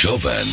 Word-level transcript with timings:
Jovem 0.00 0.46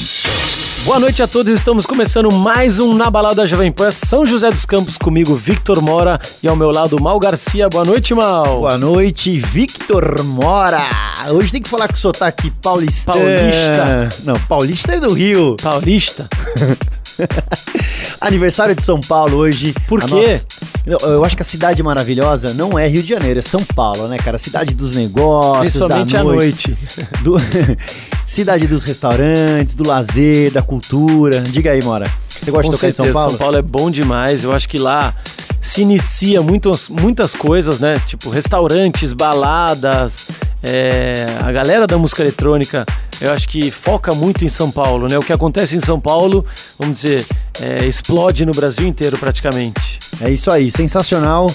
Boa 0.86 1.00
noite 1.00 1.22
a 1.22 1.28
todos, 1.28 1.54
estamos 1.54 1.86
começando 1.86 2.34
mais 2.34 2.80
um 2.80 2.96
Na 2.96 3.12
Balada 3.12 3.46
Jovem 3.46 3.72
Pan, 3.72 3.92
São 3.92 4.26
José 4.26 4.50
dos 4.50 4.66
Campos, 4.66 4.98
comigo 4.98 5.36
Victor 5.36 5.84
Mora 5.84 6.20
e 6.42 6.48
ao 6.48 6.56
meu 6.56 6.72
lado 6.72 7.00
Mal 7.00 7.20
Garcia. 7.20 7.70
Boa 7.70 7.86
noite, 7.86 8.16
Mal. 8.16 8.62
Boa 8.62 8.76
noite, 8.76 9.38
Victor 9.38 10.24
Mora. 10.24 10.82
Hoje 11.30 11.52
tem 11.52 11.62
que 11.62 11.70
falar 11.70 11.88
com 11.88 11.96
sotaque 11.96 12.50
paulista. 12.60 13.12
Paulista. 13.12 14.10
Não, 14.24 14.40
paulista 14.48 14.94
é 14.94 15.00
do 15.00 15.14
Rio. 15.14 15.56
Paulista. 15.62 16.28
Aniversário 18.22 18.76
de 18.76 18.84
São 18.84 19.00
Paulo 19.00 19.38
hoje. 19.38 19.74
Por 19.88 20.02
quê? 20.02 20.40
nossa- 20.88 21.06
Eu 21.08 21.24
acho 21.26 21.36
que 21.36 21.42
a 21.42 21.46
cidade 21.46 21.82
maravilhosa 21.82 22.54
não 22.54 22.78
é 22.78 22.88
Rio 22.88 23.02
de 23.02 23.10
Janeiro, 23.10 23.40
é 23.40 23.42
São 23.42 23.64
Paulo, 23.64 24.08
né, 24.08 24.18
cara? 24.18 24.38
Cidade 24.38 24.74
dos 24.74 24.96
negócios, 24.96 25.60
Principalmente 25.74 26.14
da 26.14 26.20
à 26.20 26.24
noite. 26.24 26.70
noite. 26.70 26.78
do- 27.24 27.36
cidade 28.26 28.68
dos 28.68 28.84
restaurantes, 28.84 29.74
do 29.76 29.88
lazer, 29.88 30.52
da 30.52 30.62
cultura. 30.62 31.42
Diga 31.42 31.72
aí, 31.72 31.84
Mora. 31.84 32.10
Você 32.42 32.52
gosta 32.52 32.64
Com 32.68 32.70
de 32.72 32.78
tocar 32.78 32.94
certeza, 32.94 33.02
em 33.04 33.06
São 33.06 33.14
Paulo? 33.14 33.30
São 33.30 33.38
Paulo 33.40 33.58
é 33.58 33.62
bom 33.62 33.90
demais. 33.92 34.44
Eu 34.44 34.52
acho 34.54 34.68
que 34.70 34.78
lá 34.78 35.14
se 35.62 35.82
inicia 35.82 36.42
muitas, 36.42 36.88
muitas 36.88 37.36
coisas, 37.36 37.80
né? 37.80 38.00
Tipo 38.06 38.30
restaurantes, 38.30 39.14
baladas. 39.14 40.28
é, 40.64 41.26
A 41.44 41.52
galera 41.52 41.88
da 41.88 41.98
música 41.98 42.22
eletrônica, 42.22 42.86
eu 43.20 43.32
acho 43.32 43.48
que 43.50 43.72
foca 43.72 44.14
muito 44.14 44.46
em 44.46 44.50
São 44.50 44.70
Paulo, 44.70 45.08
né? 45.08 45.18
O 45.18 45.24
que 45.24 45.34
acontece 45.34 45.76
em 45.76 45.80
São 45.80 46.00
Paulo, 46.00 46.46
vamos 46.78 47.02
dizer, 47.02 47.26
é, 47.62 47.86
explode 47.86 48.46
no 48.46 48.52
Brasil 48.52 48.86
inteiro 48.88 49.18
praticamente. 49.18 50.00
É 50.22 50.30
isso 50.30 50.52
aí, 50.52 50.70
sensacional. 50.70 51.50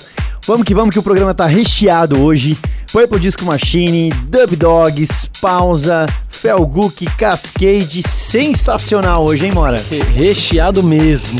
Vamos 0.47 0.65
que 0.65 0.75
vamos 0.75 0.93
que 0.93 0.99
o 0.99 1.03
programa 1.03 1.35
tá 1.35 1.47
recheado 1.47 2.21
hoje. 2.21 2.59
Purple 2.91 3.21
Disco 3.21 3.45
Machine, 3.45 4.11
Dub 4.27 4.57
Dogs, 4.57 5.29
Pausa, 5.41 6.07
Felguk, 6.41 7.05
Cascade, 7.19 8.03
sensacional 8.09 9.25
hoje, 9.27 9.45
hein, 9.45 9.53
Mora? 9.53 9.83
Re- 9.91 10.01
Recheado 10.01 10.83
mesmo. 10.83 11.39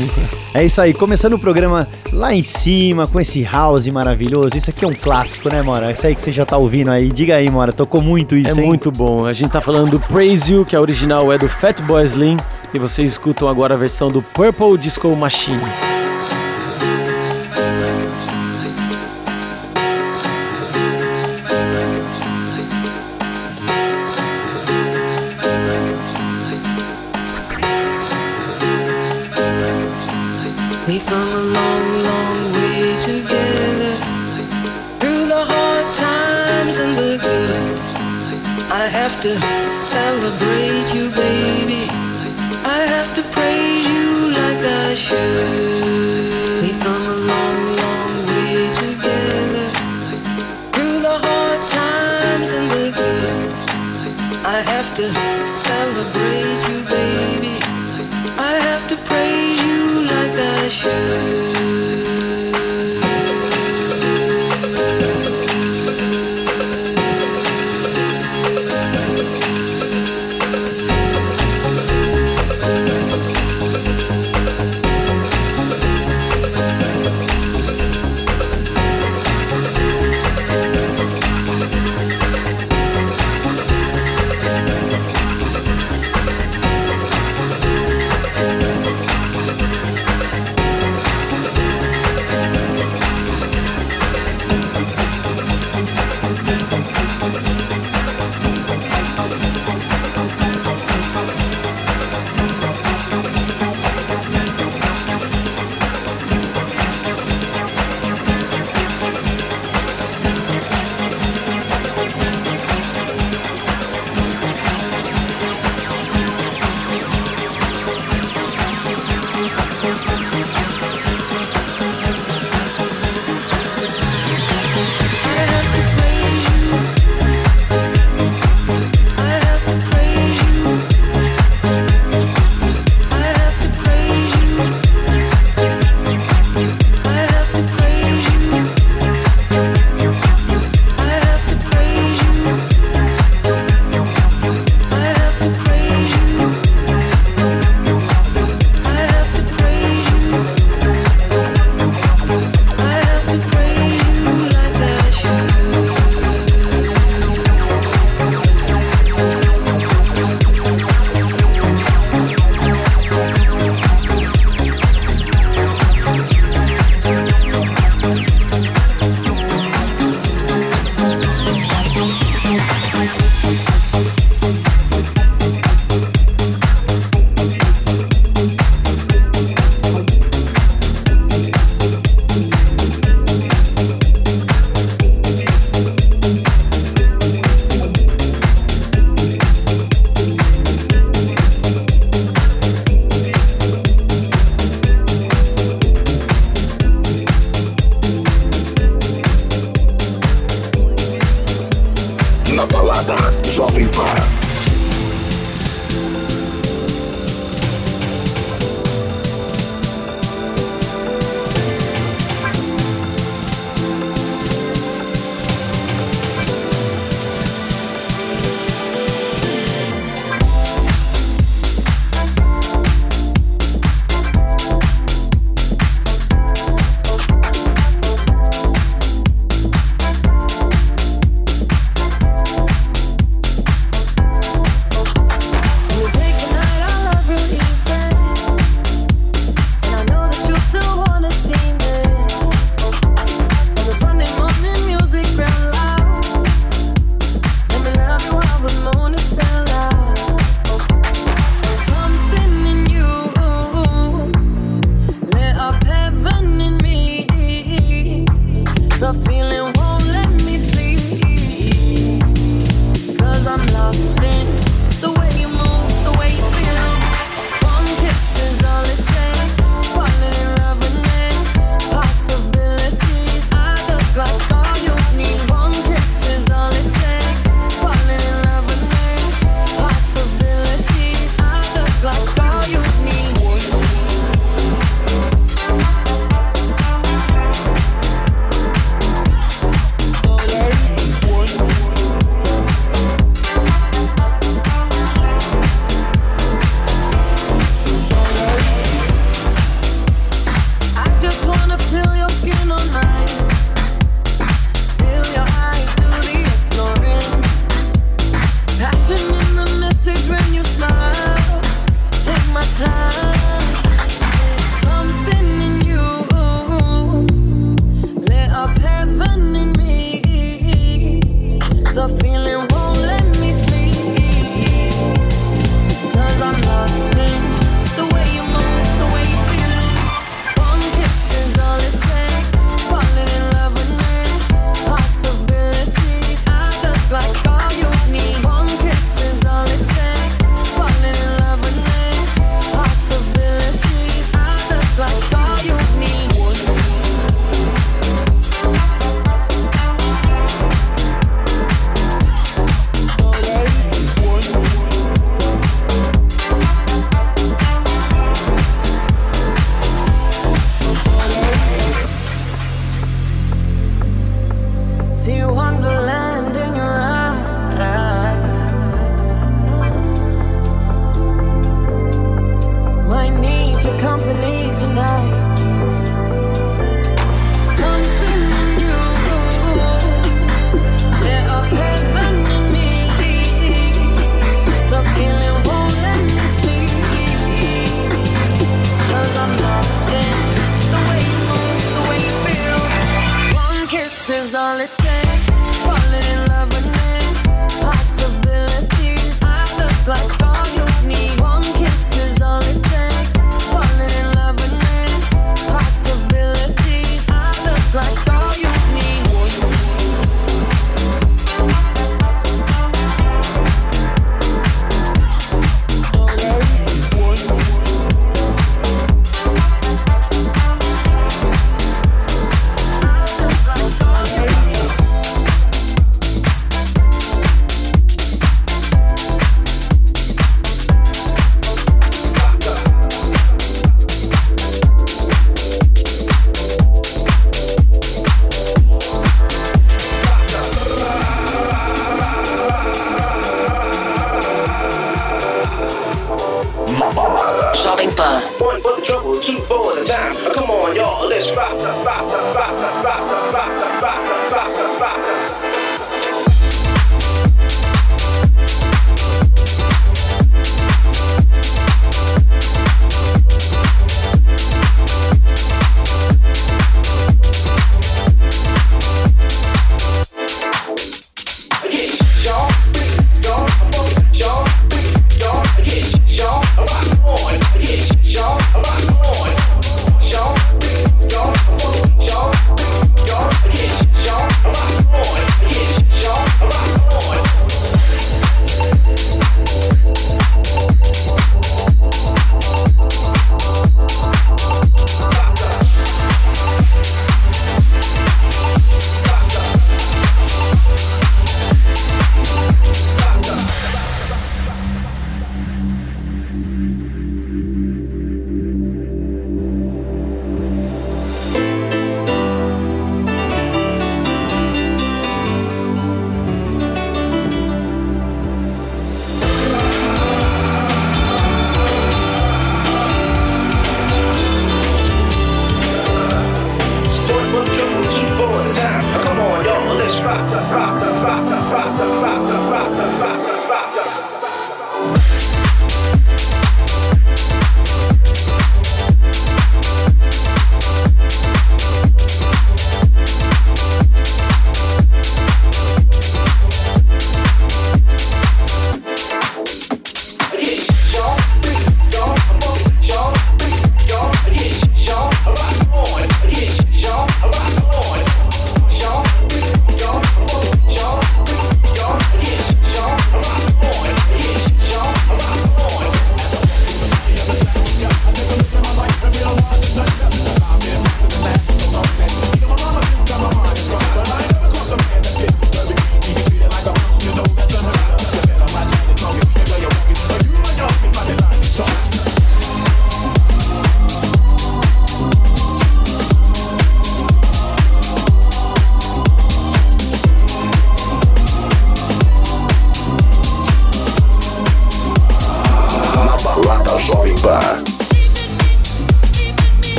É 0.53 0.63
isso 0.63 0.79
aí, 0.79 0.93
começando 0.93 1.33
o 1.33 1.39
programa 1.39 1.87
lá 2.13 2.33
em 2.33 2.43
cima 2.43 3.07
com 3.07 3.19
esse 3.19 3.41
house 3.41 3.87
maravilhoso. 3.87 4.51
Isso 4.55 4.69
aqui 4.69 4.85
é 4.85 4.87
um 4.87 4.93
clássico, 4.93 5.49
né, 5.49 5.61
Mora? 5.63 5.91
Isso 5.91 6.05
aí 6.05 6.13
que 6.13 6.21
você 6.21 6.31
já 6.31 6.45
tá 6.45 6.55
ouvindo 6.57 6.91
aí. 6.91 7.11
Diga 7.11 7.35
aí, 7.37 7.49
Mora, 7.49 7.73
tocou 7.73 7.99
muito 7.99 8.35
isso, 8.35 8.51
É 8.59 8.61
hein? 8.61 8.67
muito 8.67 8.91
bom. 8.91 9.25
A 9.25 9.33
gente 9.33 9.49
tá 9.49 9.59
falando 9.59 9.89
do 9.91 9.99
Praise 9.99 10.53
You, 10.53 10.65
que 10.65 10.75
a 10.75 10.81
original 10.81 11.31
é 11.33 11.37
do 11.37 11.49
Fatboy 11.49 12.03
Slim, 12.05 12.37
e 12.73 12.77
vocês 12.77 13.11
escutam 13.13 13.47
agora 13.47 13.73
a 13.73 13.77
versão 13.77 14.07
do 14.09 14.21
Purple 14.21 14.77
Disco 14.77 15.07
Machine. 15.15 15.61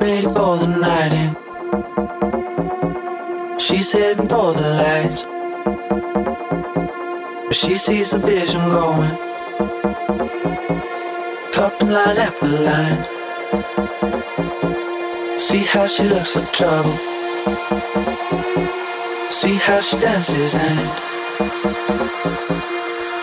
Ready 0.00 0.22
for 0.22 0.56
the 0.56 0.66
night 0.80 1.12
in. 1.12 1.30
She's 3.58 3.92
heading 3.92 4.28
for 4.28 4.54
the 4.54 4.68
lights. 4.80 5.26
But 7.46 7.54
she 7.54 7.74
sees 7.74 8.10
the 8.12 8.18
vision 8.18 8.60
going. 8.70 9.10
Couple 11.52 11.88
line 11.88 12.16
after 12.16 12.48
line. 12.48 13.04
See 15.38 15.64
how 15.64 15.86
she 15.86 16.04
looks 16.04 16.34
like 16.34 16.50
trouble. 16.50 16.96
See 19.28 19.56
how 19.56 19.80
she 19.82 19.98
dances 20.00 20.54
and 20.54 20.88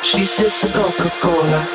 she 0.04 0.26
sips 0.26 0.64
a 0.64 0.68
Coca-Cola. 0.70 1.68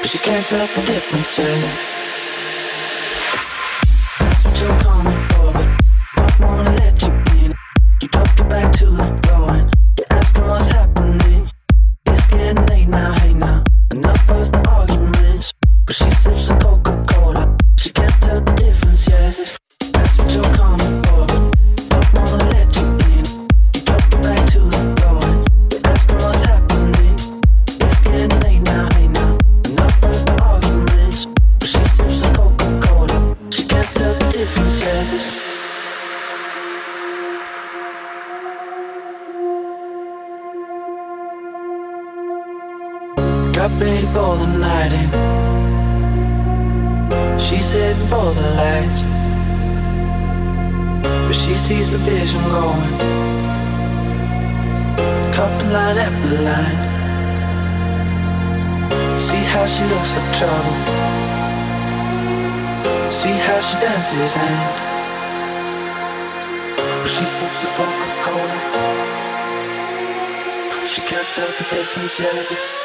But 0.00 0.08
she 0.08 0.18
can't 0.18 0.46
tell 0.48 0.66
the 0.66 0.82
difference 0.84 1.38
yet. 1.38 2.07
artificielle. 71.88 72.77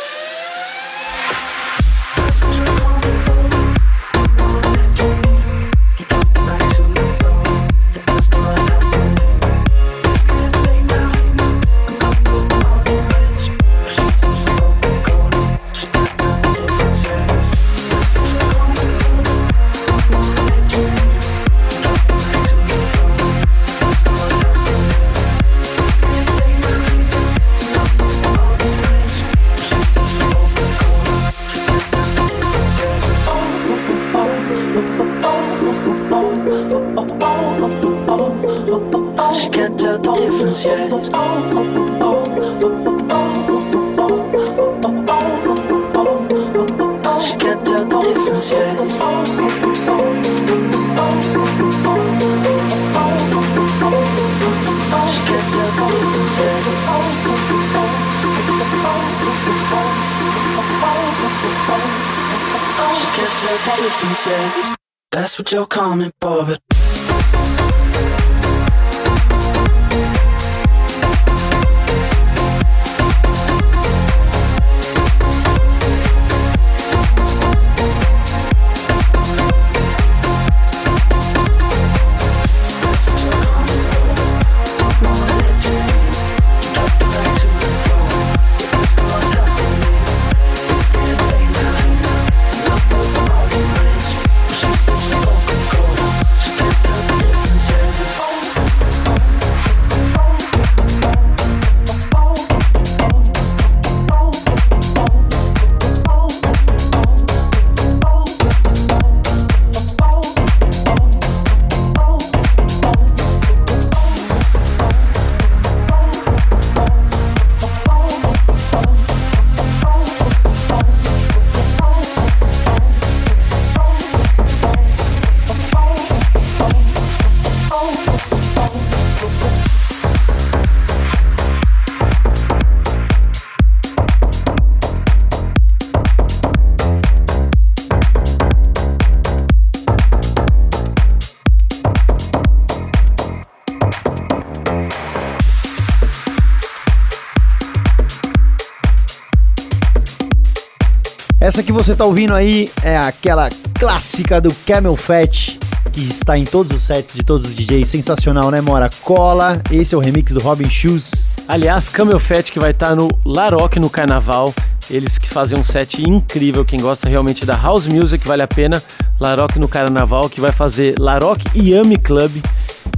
Essa 151.53 151.61
que 151.61 151.71
você 151.71 151.95
tá 151.95 152.03
ouvindo 152.03 152.33
aí 152.33 152.67
é 152.81 152.97
aquela 152.97 153.47
clássica 153.75 154.41
do 154.41 154.51
Camel 154.65 154.95
Fat, 154.95 155.59
que 155.91 156.01
está 156.01 156.35
em 156.35 156.45
todos 156.45 156.75
os 156.75 156.81
sets 156.81 157.13
de 157.13 157.21
todos 157.21 157.45
os 157.45 157.53
DJs. 157.53 157.87
Sensacional, 157.87 158.49
né, 158.49 158.59
Mora? 158.59 158.89
Cola, 159.03 159.61
esse 159.69 159.93
é 159.93 159.97
o 159.99 160.01
remix 160.01 160.33
do 160.33 160.39
Robin 160.39 160.67
Shoes. 160.67 161.27
Aliás, 161.47 161.89
Camel 161.89 162.19
Fat 162.19 162.49
que 162.49 162.59
vai 162.59 162.71
estar 162.71 162.95
no 162.95 163.07
Laroque 163.23 163.79
no 163.79 163.87
Carnaval. 163.87 164.51
Eles 164.89 165.19
que 165.19 165.29
fazem 165.29 165.55
um 165.55 165.63
set 165.63 166.01
incrível. 166.01 166.65
Quem 166.65 166.81
gosta 166.81 167.07
realmente 167.07 167.45
da 167.45 167.55
House 167.55 167.85
Music, 167.85 168.27
vale 168.27 168.41
a 168.41 168.47
pena. 168.47 168.81
Laroque 169.19 169.59
no 169.59 169.67
Carnaval, 169.67 170.27
que 170.31 170.41
vai 170.41 170.51
fazer 170.51 170.95
Laroque 170.97 171.45
e 171.53 171.69
Yami 171.69 171.97
Club. 171.97 172.31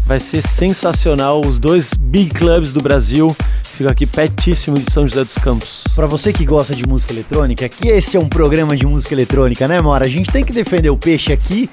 Vai 0.05 0.21
ser 0.21 0.41
sensacional. 0.41 1.41
Os 1.45 1.59
dois 1.59 1.93
big 1.93 2.29
clubs 2.29 2.71
do 2.71 2.81
Brasil. 2.81 3.35
Fica 3.77 3.91
aqui 3.91 4.05
pertíssimo 4.05 4.79
de 4.79 4.89
São 4.89 5.05
José 5.05 5.21
dos 5.21 5.38
Campos. 5.38 5.83
Pra 5.93 6.07
você 6.07 6.31
que 6.31 6.45
gosta 6.45 6.73
de 6.73 6.88
música 6.88 7.11
eletrônica, 7.11 7.67
que 7.67 7.89
esse 7.89 8.15
é 8.15 8.19
um 8.19 8.29
programa 8.29 8.73
de 8.73 8.85
música 8.85 9.13
eletrônica, 9.13 9.67
né, 9.67 9.81
Mora? 9.81 10.05
A 10.05 10.07
gente 10.07 10.31
tem 10.31 10.45
que 10.45 10.53
defender 10.53 10.89
o 10.89 10.97
peixe 10.97 11.33
aqui 11.33 11.69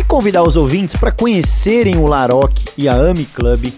e 0.00 0.04
convidar 0.04 0.42
os 0.42 0.56
ouvintes 0.56 0.96
para 0.96 1.12
conhecerem 1.12 1.98
o 1.98 2.06
Laroque 2.06 2.64
e 2.76 2.88
a 2.88 2.94
Ami 2.94 3.24
Club. 3.26 3.72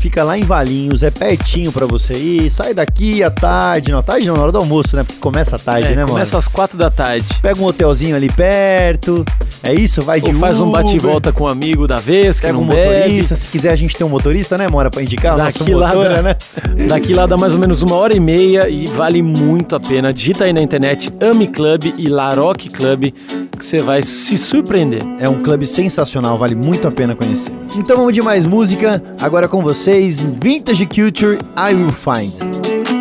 Fica 0.00 0.24
lá 0.24 0.36
em 0.38 0.42
Valinhos, 0.42 1.02
é 1.02 1.10
pertinho 1.10 1.70
pra 1.70 1.84
você 1.86 2.14
ir. 2.14 2.50
Sai 2.50 2.72
daqui 2.72 3.22
à 3.22 3.30
tarde, 3.30 3.92
não, 3.92 4.02
tarde 4.02 4.26
não, 4.26 4.34
na 4.34 4.42
hora 4.42 4.52
do 4.52 4.58
almoço, 4.58 4.96
né? 4.96 5.04
Porque 5.04 5.20
começa 5.20 5.56
à 5.56 5.58
tarde, 5.58 5.88
É, 5.88 5.90
né, 5.90 5.96
mano? 5.96 6.08
começa 6.14 6.38
às 6.38 6.48
quatro 6.48 6.78
da 6.78 6.90
tarde. 6.90 7.26
Pega 7.42 7.60
um 7.60 7.64
hotelzinho 7.66 8.16
ali 8.16 8.28
perto. 8.28 9.24
É 9.62 9.74
isso, 9.74 10.00
vai 10.00 10.20
de 10.20 10.30
Ou 10.30 10.36
faz 10.36 10.58
um 10.58 10.68
Uber, 10.68 10.82
bate 10.82 10.96
e 10.96 10.98
volta 10.98 11.32
com 11.32 11.44
um 11.44 11.48
amigo 11.48 11.86
da 11.86 11.98
vez, 11.98 12.40
que 12.40 12.46
Pega 12.46 12.54
não 12.54 12.62
um 12.62 12.64
motorista, 12.64 13.36
se 13.36 13.46
quiser 13.46 13.72
a 13.72 13.76
gente 13.76 13.94
tem 13.94 14.06
um 14.06 14.10
motorista, 14.10 14.56
né, 14.56 14.66
Mora, 14.68 14.90
pra 14.90 15.02
indicar 15.02 15.36
Daqui 15.36 15.74
lá, 15.74 15.88
motora, 15.88 16.14
dá, 16.16 16.22
né? 16.22 16.36
daqui 16.88 17.12
lá 17.12 17.26
dá 17.26 17.36
mais 17.36 17.52
ou 17.52 17.60
menos 17.60 17.82
uma 17.82 17.94
hora 17.96 18.14
e 18.16 18.20
meia 18.20 18.70
e 18.70 18.86
vale 18.86 19.22
muito 19.22 19.76
a 19.76 19.80
pena. 19.80 20.14
Digita 20.14 20.44
aí 20.44 20.52
na 20.54 20.62
internet 20.62 21.12
Ami 21.20 21.46
Club 21.46 21.92
e 21.98 22.08
Laroque 22.08 22.70
Club 22.70 23.12
que 23.58 23.66
você 23.66 23.76
vai 23.78 24.02
se 24.02 24.38
surpreender. 24.38 25.02
É 25.18 25.28
um 25.28 25.42
clube 25.42 25.66
sensacional, 25.66 26.38
vale 26.38 26.54
muito 26.54 26.88
a 26.88 26.90
pena 26.90 27.14
conhecer. 27.14 27.52
Então 27.76 27.94
vamos 27.98 28.14
de 28.14 28.22
mais 28.22 28.46
música, 28.46 29.02
agora 29.20 29.46
com 29.46 29.62
vocês, 29.90 30.20
Vintage 30.20 30.86
Culture, 30.86 31.36
I 31.56 31.74
Will 31.74 31.90
Find. 31.90 32.99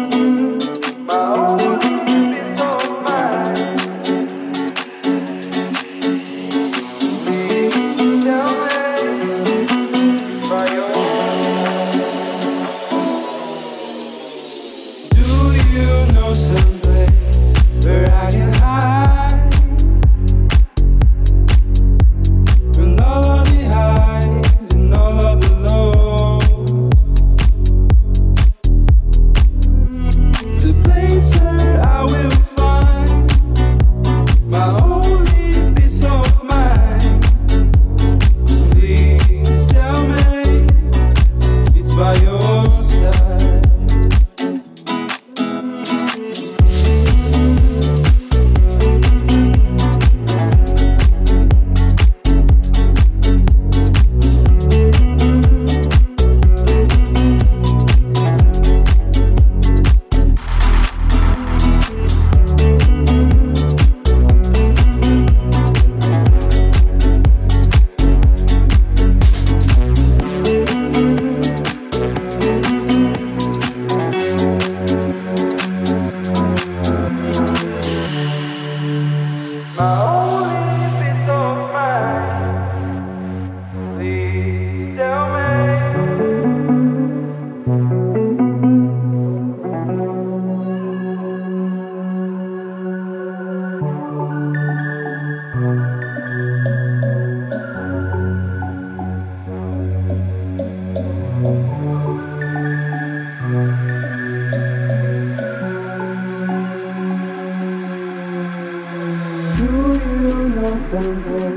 You 111.01 111.48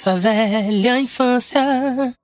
nossa 0.00 0.16
velha 0.16 0.98
infância. 0.98 2.19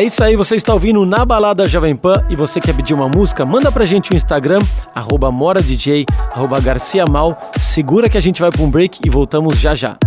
É 0.00 0.02
isso 0.02 0.24
aí, 0.24 0.34
você 0.34 0.56
está 0.56 0.72
ouvindo 0.72 1.04
na 1.04 1.26
Balada 1.26 1.68
Jovem 1.68 1.94
Pan 1.94 2.14
e 2.30 2.34
você 2.34 2.58
quer 2.58 2.74
pedir 2.74 2.94
uma 2.94 3.06
música, 3.06 3.44
manda 3.44 3.70
pra 3.70 3.84
gente 3.84 4.10
o 4.10 4.16
Instagram, 4.16 4.58
arroba 4.94 5.30
moradj, 5.30 6.06
arroba 6.32 6.58
garciamal, 6.58 7.38
segura 7.58 8.08
que 8.08 8.16
a 8.16 8.20
gente 8.22 8.40
vai 8.40 8.50
pra 8.50 8.62
um 8.62 8.70
break 8.70 8.98
e 9.04 9.10
voltamos 9.10 9.58
já 9.58 9.74
já. 9.74 9.98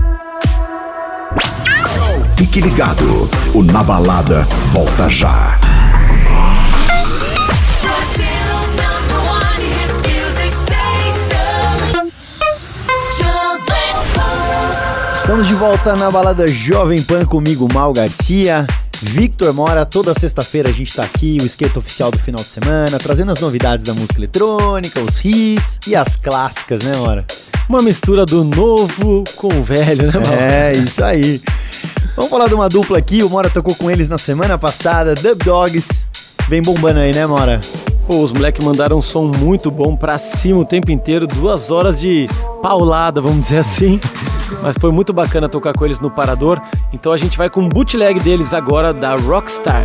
Fique 2.35 2.59
ligado. 2.59 3.29
O 3.53 3.61
Na 3.61 3.83
Balada 3.83 4.47
volta 4.71 5.07
já. 5.11 5.59
Estamos 15.19 15.47
de 15.47 15.53
volta 15.53 15.95
na 15.95 16.09
balada 16.09 16.47
Jovem 16.47 17.01
Pan 17.03 17.25
comigo, 17.25 17.71
Mal 17.71 17.93
Garcia. 17.93 18.65
Victor 19.03 19.53
Mora, 19.53 19.85
toda 19.85 20.17
sexta-feira 20.17 20.69
a 20.69 20.71
gente 20.71 20.95
tá 20.95 21.03
aqui, 21.03 21.37
o 21.41 21.45
skate 21.45 21.77
oficial 21.77 22.09
do 22.09 22.17
final 22.17 22.41
de 22.41 22.49
semana, 22.49 22.97
trazendo 22.97 23.31
as 23.31 23.39
novidades 23.39 23.85
da 23.85 23.93
música 23.93 24.17
eletrônica, 24.17 24.99
os 25.01 25.23
hits 25.23 25.79
e 25.85 25.95
as 25.95 26.15
clássicas, 26.15 26.83
né, 26.83 26.95
Mora? 26.95 27.25
Uma 27.67 27.81
mistura 27.81 28.25
do 28.25 28.43
novo 28.43 29.23
com 29.35 29.47
o 29.47 29.63
velho, 29.63 30.07
né, 30.07 30.13
Mal? 30.13 30.33
É, 30.33 30.71
isso 30.71 31.03
aí. 31.03 31.41
Vamos 32.15 32.31
falar 32.31 32.47
de 32.47 32.53
uma 32.53 32.69
dupla 32.69 32.97
aqui, 32.97 33.21
o 33.23 33.29
Mora 33.29 33.49
tocou 33.49 33.75
com 33.75 33.91
eles 33.91 34.07
na 34.07 34.17
semana 34.17 34.57
passada, 34.57 35.13
Dub 35.13 35.43
Dogs. 35.43 36.12
Vem 36.47 36.61
bombando 36.61 36.99
aí, 36.99 37.13
né, 37.13 37.25
Mora? 37.25 37.59
Pô, 38.05 38.21
os 38.21 38.31
moleques 38.31 38.63
mandaram 38.63 38.97
um 38.97 39.01
som 39.01 39.25
muito 39.25 39.71
bom 39.71 39.95
pra 39.95 40.17
cima 40.17 40.59
o 40.59 40.65
tempo 40.65 40.91
inteiro, 40.91 41.25
duas 41.25 41.71
horas 41.71 41.99
de 41.99 42.27
paulada, 42.61 43.21
vamos 43.21 43.41
dizer 43.41 43.59
assim. 43.59 43.99
Mas 44.61 44.75
foi 44.79 44.91
muito 44.91 45.13
bacana 45.13 45.47
tocar 45.47 45.73
com 45.73 45.85
eles 45.85 45.99
no 45.99 46.11
Parador. 46.11 46.61
Então 46.91 47.11
a 47.11 47.17
gente 47.17 47.37
vai 47.37 47.49
com 47.49 47.61
um 47.61 47.69
bootleg 47.69 48.19
deles 48.19 48.53
agora 48.53 48.93
da 48.93 49.15
Rockstar. 49.15 49.83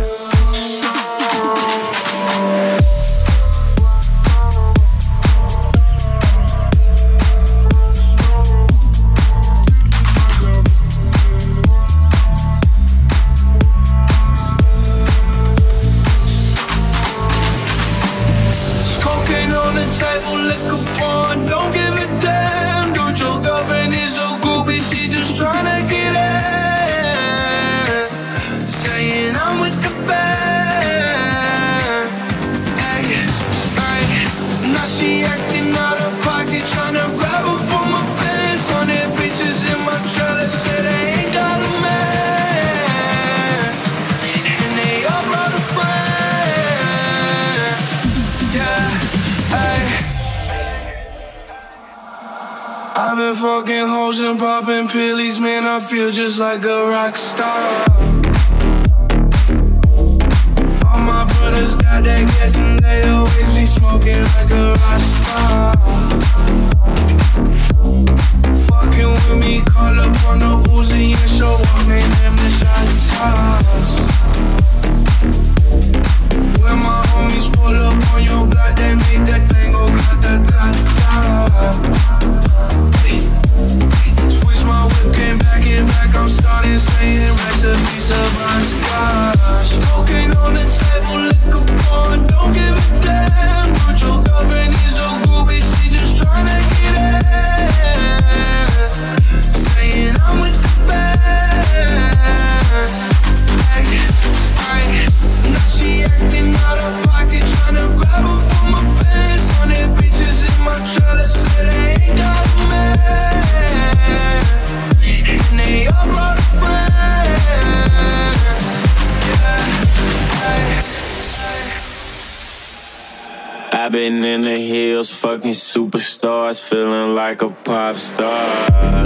Pop 127.63 127.97
star. 127.97 129.03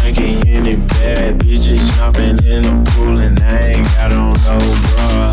Drinking 0.00 0.46
any 0.48 0.76
bad 0.76 1.38
bitches, 1.40 1.96
jumping 1.98 2.38
in 2.46 2.62
the 2.62 2.90
pool, 2.90 3.18
and 3.18 3.38
I 3.40 3.58
ain't 3.68 3.86
got 3.96 4.12
on 4.12 4.34
no 4.46 4.58
bra. 4.88 5.32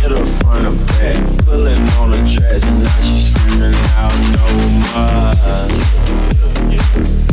Hit 0.00 0.10
her 0.18 0.26
front 0.26 0.66
or 0.66 0.76
back, 0.86 1.16
pulling 1.44 1.82
on 1.98 2.10
the 2.10 2.18
tracks, 2.28 2.64
and 2.64 2.82
now 2.82 3.00
she 3.02 3.20
screaming 3.30 3.74
out 3.96 4.14
no 4.36 4.44
more. 7.16 7.29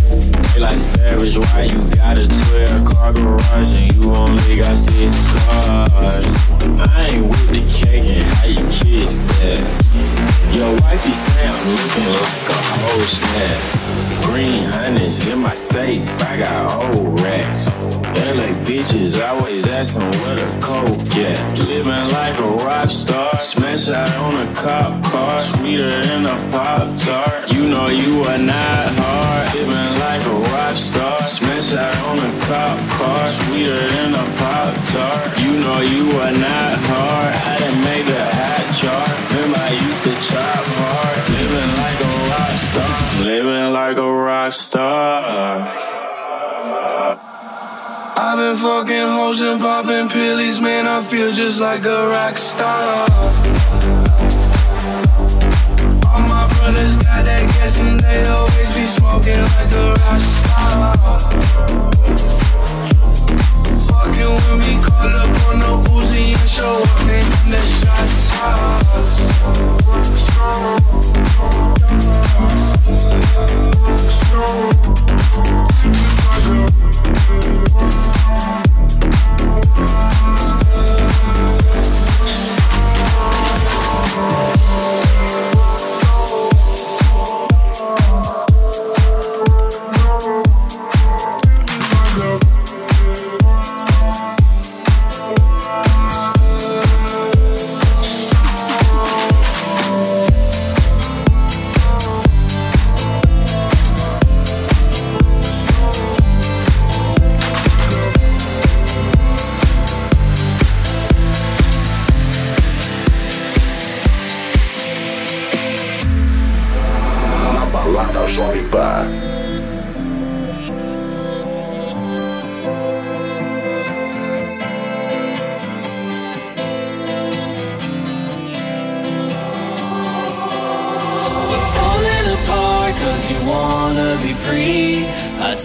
Like 0.60 0.80
savage, 0.80 1.38
why 1.38 1.70
you 1.70 1.96
got 1.96 2.18
a 2.18 2.28
12 2.28 2.84
car 2.86 3.14
garage 3.14 3.74
and 3.74 3.94
you 3.94 4.12
only 4.14 4.58
got 4.58 4.76
six 4.76 5.14
cars? 5.46 6.26
I 6.90 7.10
ain't 7.12 7.30
with 7.30 7.50
the 7.54 7.62
cake 7.72 8.10
and 8.10 8.24
how 8.24 8.48
you 8.48 8.66
kiss 8.74 9.20
that. 9.38 9.62
Your 10.56 10.74
wifey 10.82 11.12
say 11.14 11.46
I'm 11.46 11.62
looking 11.70 12.10
like 12.10 12.50
a 12.50 12.58
whole 12.74 13.06
snap. 13.06 14.26
Green 14.26 14.64
honey's 14.64 15.28
in 15.28 15.40
my 15.40 15.54
safe, 15.54 16.02
I 16.24 16.38
got 16.40 16.96
old 16.96 17.22
racks. 17.22 17.68
LA 18.26 18.50
bitches 18.66 19.24
always 19.24 19.68
asking 19.68 20.10
where 20.22 20.36
the 20.38 20.60
coke 20.60 21.16
at. 21.18 21.60
Living 21.60 22.12
like 22.12 22.38
a 22.40 22.66
rock 22.66 22.90
star, 22.90 23.40
smash 23.42 23.90
out 23.90 24.10
on 24.18 24.48
a 24.48 24.56
cop 24.56 25.04
car, 25.06 25.40
sweeter 25.40 26.02
than 26.02 26.26
a 26.26 26.52
pop 26.52 27.00
tart. 27.00 27.54
You 27.54 27.70
know 27.70 27.88
you 27.90 28.24
are 28.24 28.40
not 28.40 28.88
hard. 28.98 29.56
Living 29.56 29.76
a 29.76 29.97
smash 31.62 31.80
out 31.80 32.08
on 32.10 32.18
a 32.20 32.32
cop 32.46 32.78
car, 32.98 33.28
sweeter 33.28 33.76
than 33.76 34.14
a 34.14 34.26
pop 34.38 34.74
tart. 34.92 35.40
You 35.42 35.60
know 35.60 35.80
you 35.82 36.06
are 36.20 36.32
not 36.32 36.74
hard. 36.86 37.34
I 37.34 37.58
didn't 37.58 37.84
make 37.84 38.06
the 38.06 38.26
hot 38.38 38.66
chart. 38.78 39.10
Remember 39.32 39.58
I 39.58 39.72
used 39.74 40.04
to 40.04 40.14
chop 40.30 40.66
hard. 40.78 41.18
Living 41.38 41.72
like 41.82 42.00
a 42.02 42.14
rock 42.30 42.56
star, 42.70 42.98
living 43.26 43.74
like 43.74 43.98
a 43.98 44.12
rock 44.14 44.54
star. 44.54 45.68
I've 48.20 48.38
been 48.38 48.58
fucking 48.58 49.08
hoes 49.16 49.42
and 49.42 49.62
popping 49.62 50.10
pillies, 50.10 50.60
man. 50.60 50.88
I 50.88 51.02
feel 51.02 51.32
just 51.32 51.60
like 51.60 51.86
a 51.86 52.10
rock 52.10 52.38
star. 52.38 54.07
All 56.18 56.24
my 56.24 56.48
brothers 56.58 56.96
got 56.96 57.26
that 57.26 57.46
gas 57.46 57.78
and 57.80 58.00
they 58.00 58.26
always 58.26 58.74
be 58.76 58.86
smoking 58.88 59.38
like 59.38 59.72
a 59.72 59.94
rock. 59.94 60.22
Fucking 63.86 64.32
with 64.34 64.58
me, 64.58 64.82
call 64.82 65.14
up 65.14 65.30
on 65.46 65.60
the 65.60 65.72
Uzi 65.94 66.34
and 66.34 66.50
show 66.50 66.82
up, 66.82 67.02
in 67.46 67.52
the 67.52 67.62
shot 67.62 68.08
Na 85.48 85.67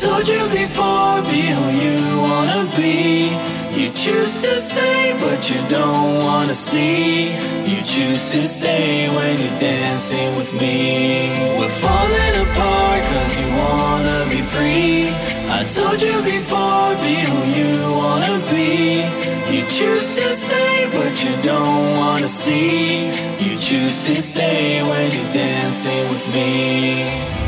told 0.02 0.26
you 0.26 0.42
before, 0.48 1.22
be 1.30 1.42
who 1.54 1.66
you 1.84 2.18
wanna 2.18 2.66
be. 2.76 3.30
You 3.78 3.88
choose 3.88 4.34
to 4.42 4.58
stay, 4.58 5.14
but 5.20 5.48
you 5.48 5.60
don't 5.68 6.18
wanna 6.24 6.54
see. 6.54 7.30
You 7.70 7.80
choose 7.84 8.24
to 8.32 8.42
stay 8.42 9.08
when 9.14 9.38
you're 9.38 9.60
dancing 9.60 10.30
with 10.34 10.52
me. 10.60 11.30
We're 11.56 11.76
falling 11.84 12.34
apart 12.44 13.00
cause 13.12 13.32
you 13.40 13.48
wanna 13.64 14.18
be 14.34 14.42
free. 14.54 15.14
I 15.58 15.62
told 15.62 16.02
you 16.02 16.16
before, 16.34 16.90
be 17.04 17.16
who 17.30 17.40
you 17.58 17.72
wanna 18.02 18.36
be. 18.50 19.06
You 19.54 19.62
choose 19.78 20.08
to 20.18 20.26
stay, 20.44 20.90
but 20.96 21.14
you 21.22 21.32
don't 21.42 21.96
wanna 22.02 22.26
see. 22.26 23.06
You 23.38 23.54
choose 23.56 24.04
to 24.06 24.16
stay 24.16 24.82
when 24.82 25.06
you're 25.14 25.32
dancing 25.32 26.04
with 26.10 26.26
me. 26.34 27.41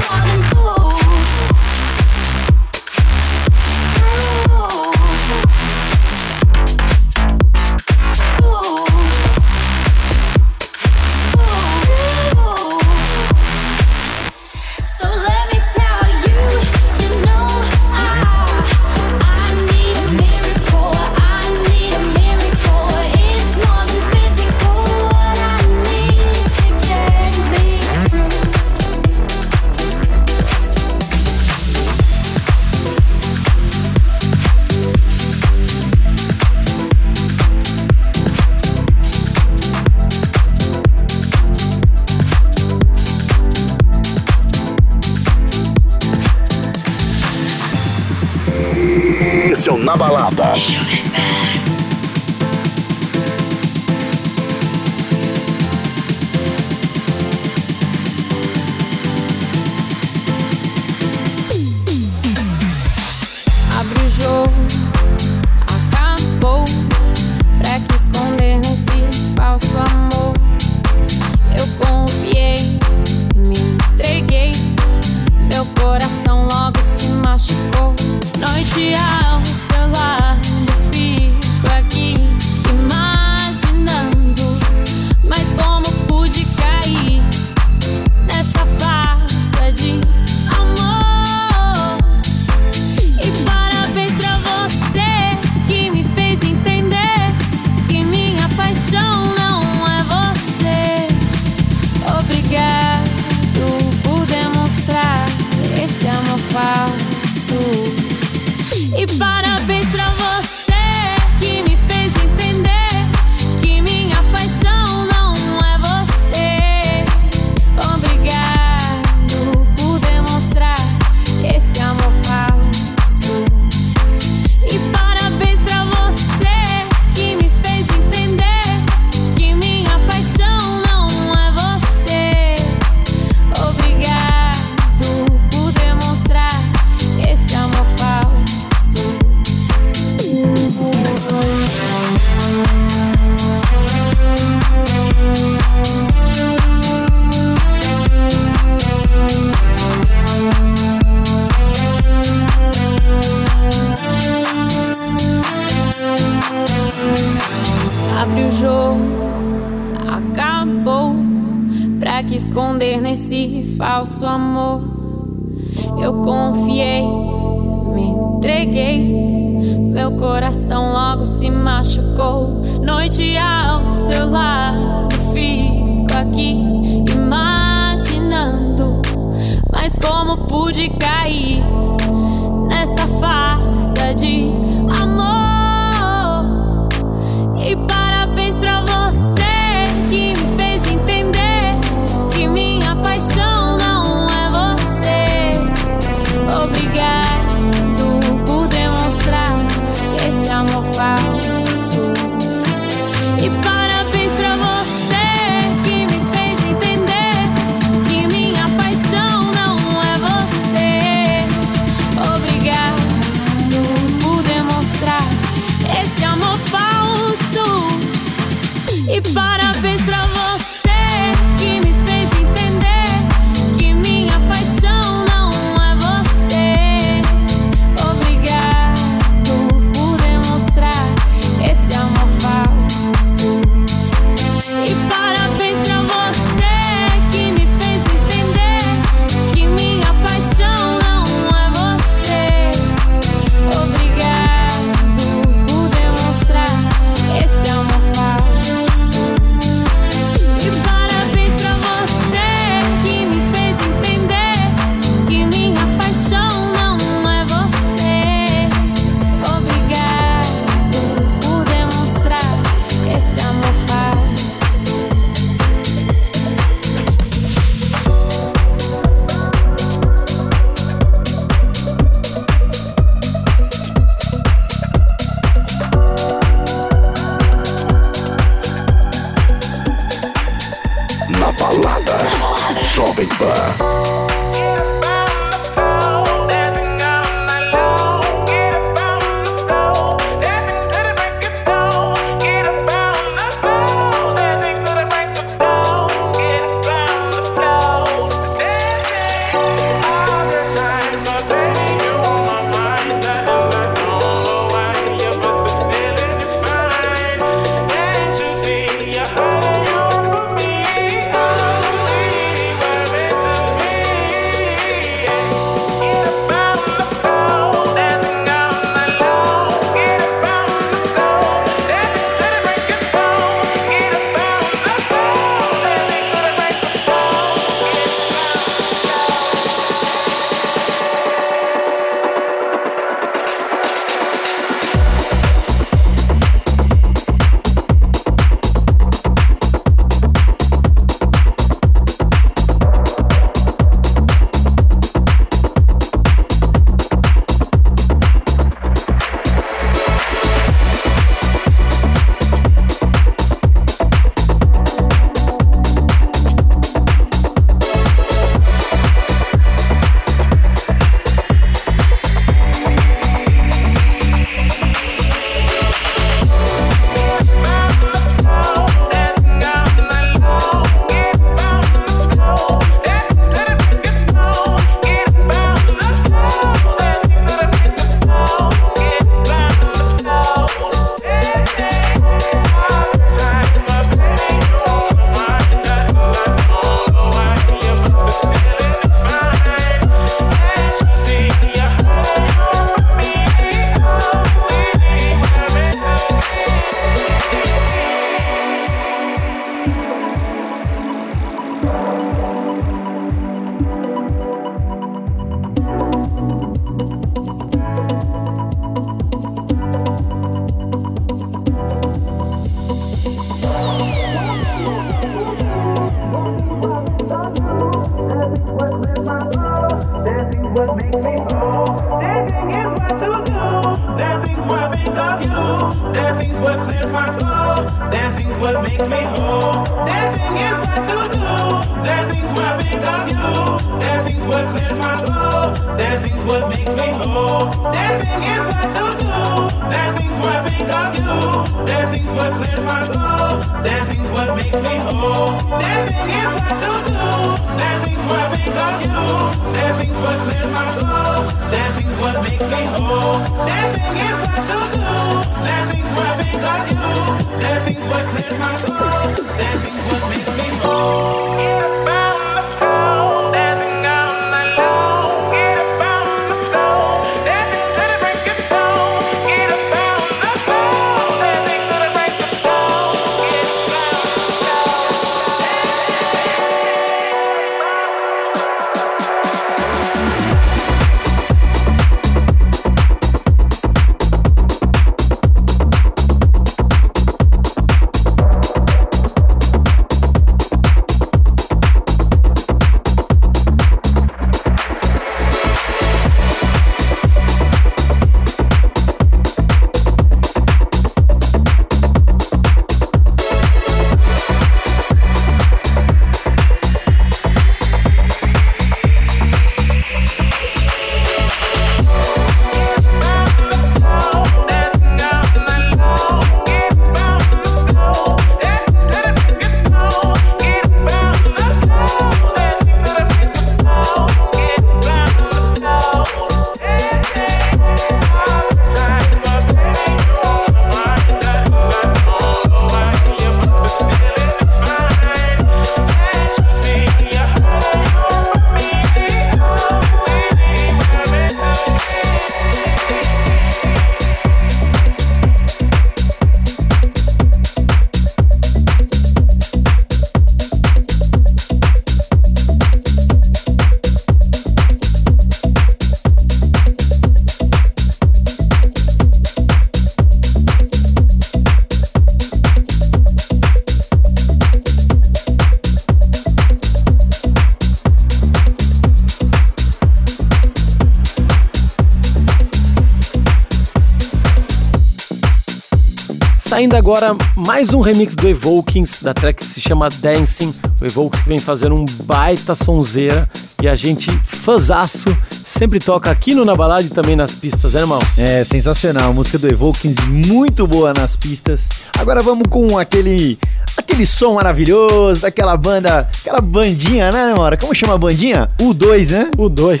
Saindo 576.82 576.96
agora 576.96 577.36
mais 577.54 577.94
um 577.94 578.00
remix 578.00 578.34
do 578.34 578.48
Evokings, 578.48 579.22
da 579.22 579.32
track 579.32 579.60
que 579.60 579.64
se 579.64 579.80
chama 579.80 580.08
Dancing. 580.08 580.74
O 581.00 581.04
Evokings 581.04 581.44
que 581.44 581.48
vem 581.48 581.60
fazendo 581.60 581.94
um 581.94 582.04
baita 582.24 582.74
sonzeira 582.74 583.48
e 583.80 583.86
a 583.86 583.94
gente, 583.94 584.32
fãzaço, 584.46 585.36
sempre 585.64 586.00
toca 586.00 586.28
aqui 586.28 586.56
no 586.56 586.64
Na 586.64 586.74
Balada 586.74 587.04
e 587.04 587.08
também 587.08 587.36
nas 587.36 587.54
pistas, 587.54 587.92
né, 587.92 588.00
irmão? 588.00 588.18
É 588.36 588.64
sensacional, 588.64 589.30
a 589.30 589.32
música 589.32 589.60
do 589.60 589.68
Evokings 589.68 590.20
muito 590.26 590.84
boa 590.84 591.14
nas 591.14 591.36
pistas. 591.36 591.88
Agora 592.18 592.42
vamos 592.42 592.66
com 592.68 592.98
aquele 592.98 593.56
aquele 593.96 594.26
som 594.26 594.54
maravilhoso 594.54 595.42
daquela 595.42 595.76
banda, 595.76 596.28
aquela 596.40 596.60
bandinha, 596.60 597.30
né, 597.30 597.54
Mora? 597.56 597.76
Como 597.76 597.94
chama 597.94 598.14
a 598.14 598.18
bandinha? 598.18 598.68
U2, 598.80 599.30
né? 599.30 599.50
U2. 599.56 600.00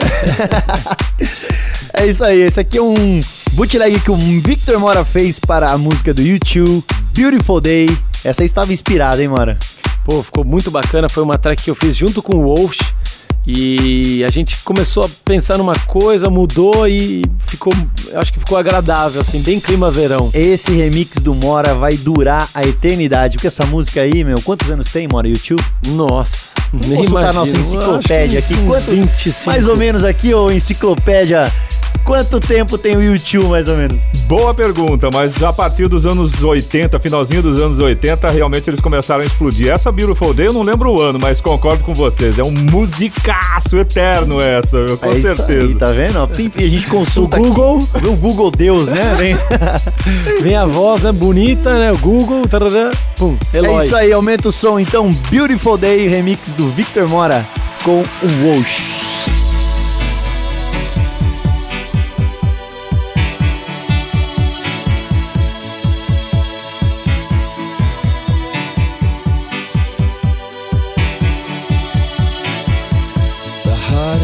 é 1.94 2.06
isso 2.06 2.24
aí, 2.24 2.40
esse 2.40 2.58
aqui 2.58 2.78
é 2.78 2.82
um 2.82 3.22
bootleg 3.52 4.00
que 4.00 4.10
o 4.10 4.16
Victor 4.16 4.78
Mora 4.78 5.04
fez 5.04 5.38
para 5.38 5.70
a 5.70 5.78
música 5.78 6.12
do 6.14 6.22
YouTube, 6.22 6.82
Beautiful 7.14 7.60
Day. 7.60 7.88
Essa 8.24 8.42
aí 8.42 8.46
estava 8.46 8.72
inspirada, 8.72 9.22
hein, 9.22 9.28
Mora? 9.28 9.58
Pô, 10.04 10.22
ficou 10.22 10.44
muito 10.44 10.70
bacana, 10.70 11.08
foi 11.08 11.22
uma 11.22 11.38
track 11.38 11.62
que 11.62 11.70
eu 11.70 11.74
fiz 11.74 11.94
junto 11.96 12.22
com 12.22 12.36
o 12.36 12.48
Walsh. 12.48 12.78
E 13.44 14.22
a 14.24 14.30
gente 14.30 14.56
começou 14.62 15.04
a 15.04 15.08
pensar 15.24 15.58
numa 15.58 15.76
coisa, 15.86 16.30
mudou 16.30 16.86
e 16.86 17.22
ficou, 17.44 17.72
acho 18.14 18.32
que 18.32 18.38
ficou 18.38 18.56
agradável, 18.56 19.20
assim, 19.20 19.42
bem 19.42 19.58
clima 19.58 19.90
verão. 19.90 20.30
Esse 20.32 20.70
remix 20.70 21.16
do 21.16 21.34
Mora 21.34 21.74
vai 21.74 21.96
durar 21.96 22.48
a 22.54 22.62
eternidade, 22.62 23.34
porque 23.34 23.48
essa 23.48 23.66
música 23.66 24.00
aí, 24.00 24.22
meu, 24.22 24.40
quantos 24.42 24.70
anos 24.70 24.92
tem, 24.92 25.08
Mora, 25.08 25.26
YouTube? 25.26 25.60
Nossa, 25.88 26.54
Vamos 26.72 26.86
nem 26.86 26.98
consultar 26.98 27.18
a 27.18 27.32
imagino. 27.32 27.44
nossa 27.44 27.56
enciclopédia 27.58 28.38
aqui. 28.38 28.54
Quanto, 28.64 28.90
25. 28.92 29.50
mais 29.50 29.66
ou 29.66 29.76
menos 29.76 30.04
aqui, 30.04 30.32
ô 30.32 30.48
enciclopédia, 30.48 31.50
quanto 32.12 32.38
tempo 32.40 32.76
tem 32.76 32.94
o 32.94 33.02
YouTube, 33.02 33.46
mais 33.46 33.66
ou 33.70 33.76
menos? 33.78 33.98
Boa 34.26 34.52
pergunta, 34.52 35.08
mas 35.10 35.42
a 35.42 35.50
partir 35.50 35.88
dos 35.88 36.04
anos 36.04 36.42
80, 36.42 37.00
finalzinho 37.00 37.40
dos 37.40 37.58
anos 37.58 37.78
80, 37.78 38.28
realmente 38.28 38.68
eles 38.68 38.80
começaram 38.80 39.22
a 39.22 39.24
explodir. 39.24 39.68
Essa 39.70 39.90
Beautiful 39.90 40.34
Day 40.34 40.48
eu 40.48 40.52
não 40.52 40.62
lembro 40.62 40.92
o 40.92 41.00
ano, 41.00 41.18
mas 41.18 41.40
concordo 41.40 41.82
com 41.82 41.94
vocês. 41.94 42.38
É 42.38 42.42
um 42.42 42.50
musicaço 42.70 43.78
eterno 43.78 44.36
essa, 44.42 44.76
eu- 44.76 44.98
com 44.98 45.06
é 45.06 45.12
isso 45.16 45.22
certeza. 45.22 45.64
aí, 45.64 45.74
tá 45.74 45.86
vendo? 45.90 46.18
A 46.18 46.68
gente 46.68 46.86
consulta 46.86 47.40
O 47.40 47.44
Google. 47.44 47.88
aqui. 47.94 48.06
O 48.06 48.12
Google 48.16 48.50
Deus, 48.50 48.88
né? 48.88 49.14
Vem. 49.16 49.34
Vem 50.42 50.54
a 50.54 50.66
voz, 50.66 51.00
né, 51.04 51.12
bonita, 51.12 51.72
né, 51.78 51.92
o 51.92 51.96
Google, 51.96 52.42
tarará, 52.46 52.90
pum, 53.16 53.38
Eloy. 53.54 53.84
É 53.84 53.86
isso 53.86 53.96
aí, 53.96 54.12
aumenta 54.12 54.50
o 54.50 54.52
som. 54.52 54.78
Então, 54.78 55.08
Beautiful 55.30 55.78
Day, 55.78 56.08
remix 56.08 56.52
do 56.58 56.68
Victor 56.68 57.08
Mora 57.08 57.42
com 57.82 58.00
o 58.02 58.46
Walsh. 58.46 59.11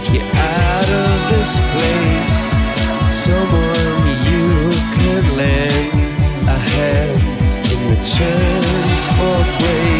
take 0.00 0.14
you 0.14 0.20
out 0.34 0.88
of 0.88 1.30
this 1.30 1.58
place. 1.72 2.40
Someone 3.24 4.06
you 4.28 4.70
could 4.94 5.24
lend 5.36 6.48
a 6.48 6.58
hand 6.72 7.20
in 7.72 7.90
return 7.90 8.62
for 9.16 9.58
grace. 9.58 9.95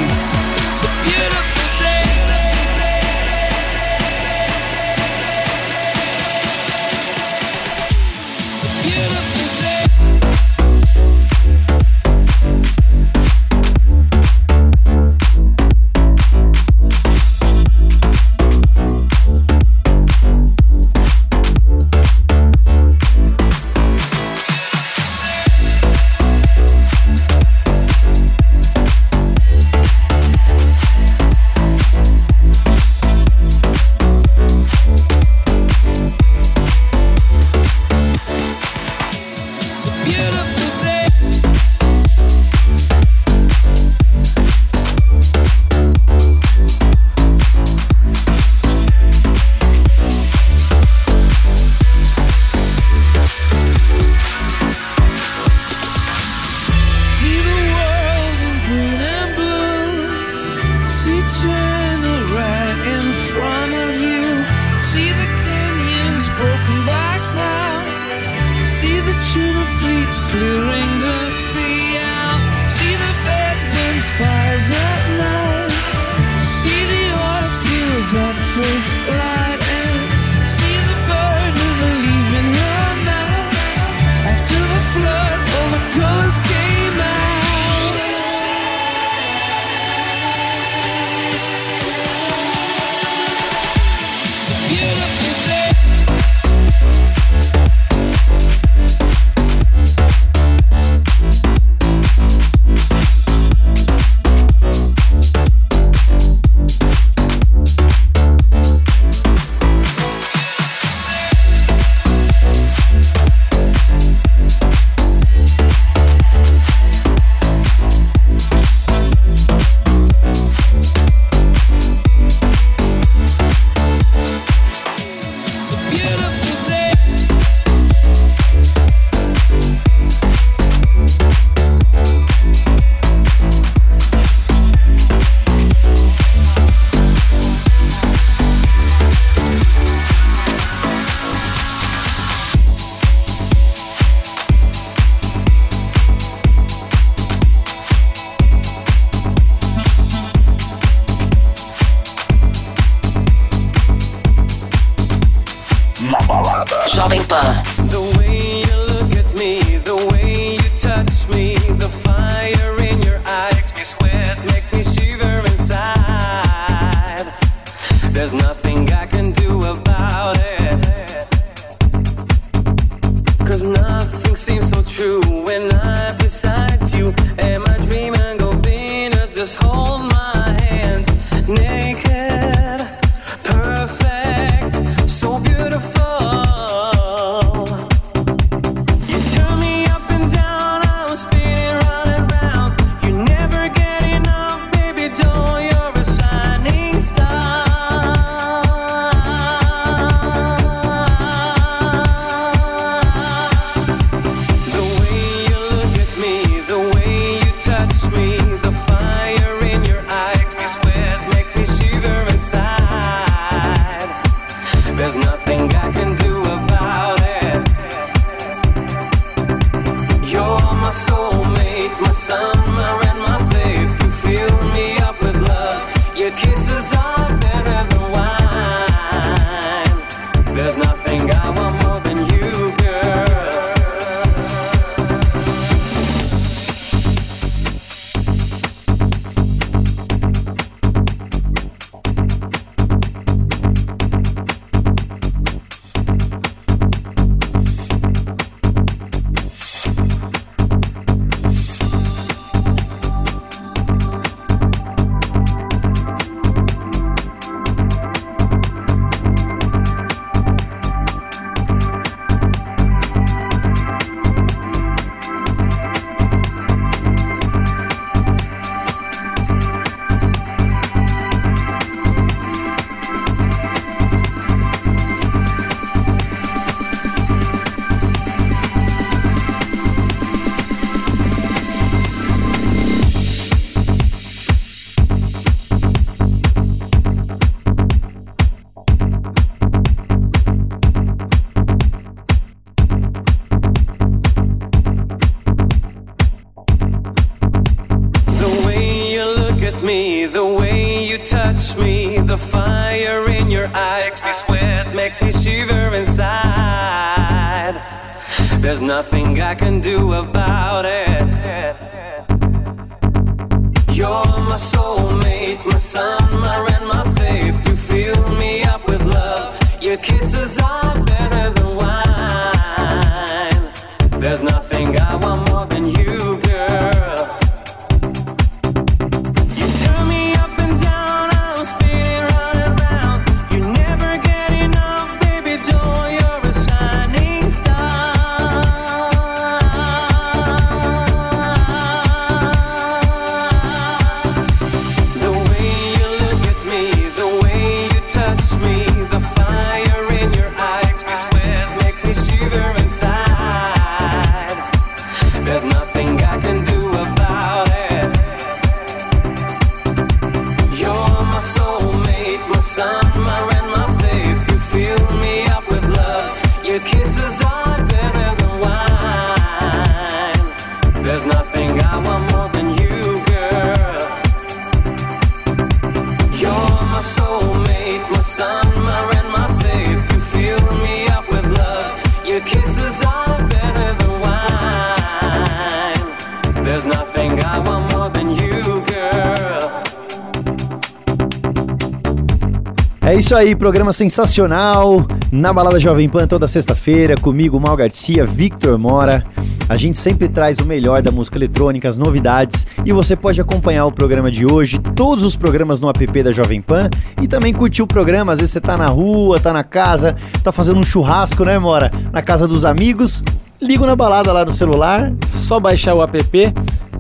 Aí, 393.37 393.55
programa 393.55 393.93
sensacional 393.93 395.07
na 395.31 395.53
Balada 395.53 395.79
Jovem 395.79 396.09
Pan 396.09 396.27
toda 396.27 396.49
sexta-feira, 396.49 397.17
comigo, 397.17 397.61
Mal 397.61 397.77
Garcia, 397.77 398.25
Victor 398.25 398.79
Mora. 398.79 399.25
A 399.69 399.77
gente 399.77 399.99
sempre 399.99 400.27
traz 400.27 400.59
o 400.59 400.65
melhor 400.65 401.03
da 401.03 401.11
música 401.11 401.37
eletrônica, 401.37 401.87
as 401.87 401.99
novidades, 401.99 402.67
e 402.85 402.93
você 402.93 403.15
pode 403.15 403.39
acompanhar 403.41 403.85
o 403.85 403.93
programa 403.93 404.31
de 404.31 404.47
hoje, 404.51 404.79
todos 404.79 405.23
os 405.23 405.37
programas 405.37 405.81
no 405.81 405.89
app 405.89 406.23
da 406.23 406.33
Jovem 406.33 406.63
Pan 406.63 406.89
e 407.21 407.29
também 407.29 407.53
curtir 407.53 407.83
o 407.83 407.87
programa. 407.87 408.33
Às 408.33 408.39
vezes 408.39 408.53
você 408.53 408.61
tá 408.61 408.77
na 408.77 408.87
rua, 408.87 409.39
tá 409.39 409.53
na 409.53 409.65
casa, 409.65 410.17
tá 410.43 410.51
fazendo 410.51 410.81
um 410.81 410.85
churrasco, 410.85 411.45
né, 411.45 411.59
Mora? 411.59 411.93
Na 412.13 412.23
casa 412.23 412.49
dos 412.49 412.65
amigos, 412.65 413.23
liga 413.61 413.87
na 413.87 413.97
balada 413.97 414.33
lá 414.33 414.45
no 414.47 414.53
celular. 414.53 415.13
Só 415.29 415.61
baixar 415.61 415.95
o 415.95 416.03
app 416.03 416.55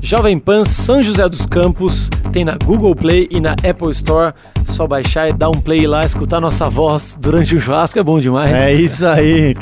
Jovem 0.06 0.38
Pan 0.38 0.64
São 0.64 1.02
José 1.02 1.28
dos 1.28 1.44
Campos, 1.46 2.08
tem 2.32 2.44
na 2.44 2.56
Google 2.64 2.94
Play 2.94 3.26
e 3.28 3.40
na 3.40 3.54
Apple 3.68 3.90
Store. 3.90 4.32
Só 4.64 4.86
baixar 4.86 5.28
e 5.28 5.32
dar 5.32 5.48
um 5.48 5.60
play 5.60 5.84
lá, 5.84 6.06
escutar 6.06 6.40
nossa 6.40 6.70
voz 6.70 7.18
durante 7.20 7.56
o 7.56 7.60
churrasco 7.60 7.98
é 7.98 8.04
bom 8.04 8.20
demais. 8.20 8.54
É 8.54 8.72
isso 8.72 9.04
aí. 9.04 9.56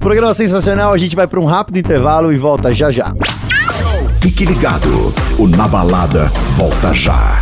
Programa 0.00 0.34
sensacional, 0.34 0.92
a 0.92 0.98
gente 0.98 1.14
vai 1.14 1.28
para 1.28 1.38
um 1.38 1.44
rápido 1.44 1.78
intervalo 1.78 2.32
e 2.32 2.36
volta 2.36 2.74
já 2.74 2.90
já. 2.90 3.14
Fique 4.20 4.44
ligado, 4.44 5.14
o 5.38 5.46
Na 5.46 5.68
Balada 5.68 6.32
volta 6.56 6.92
já. 6.92 7.40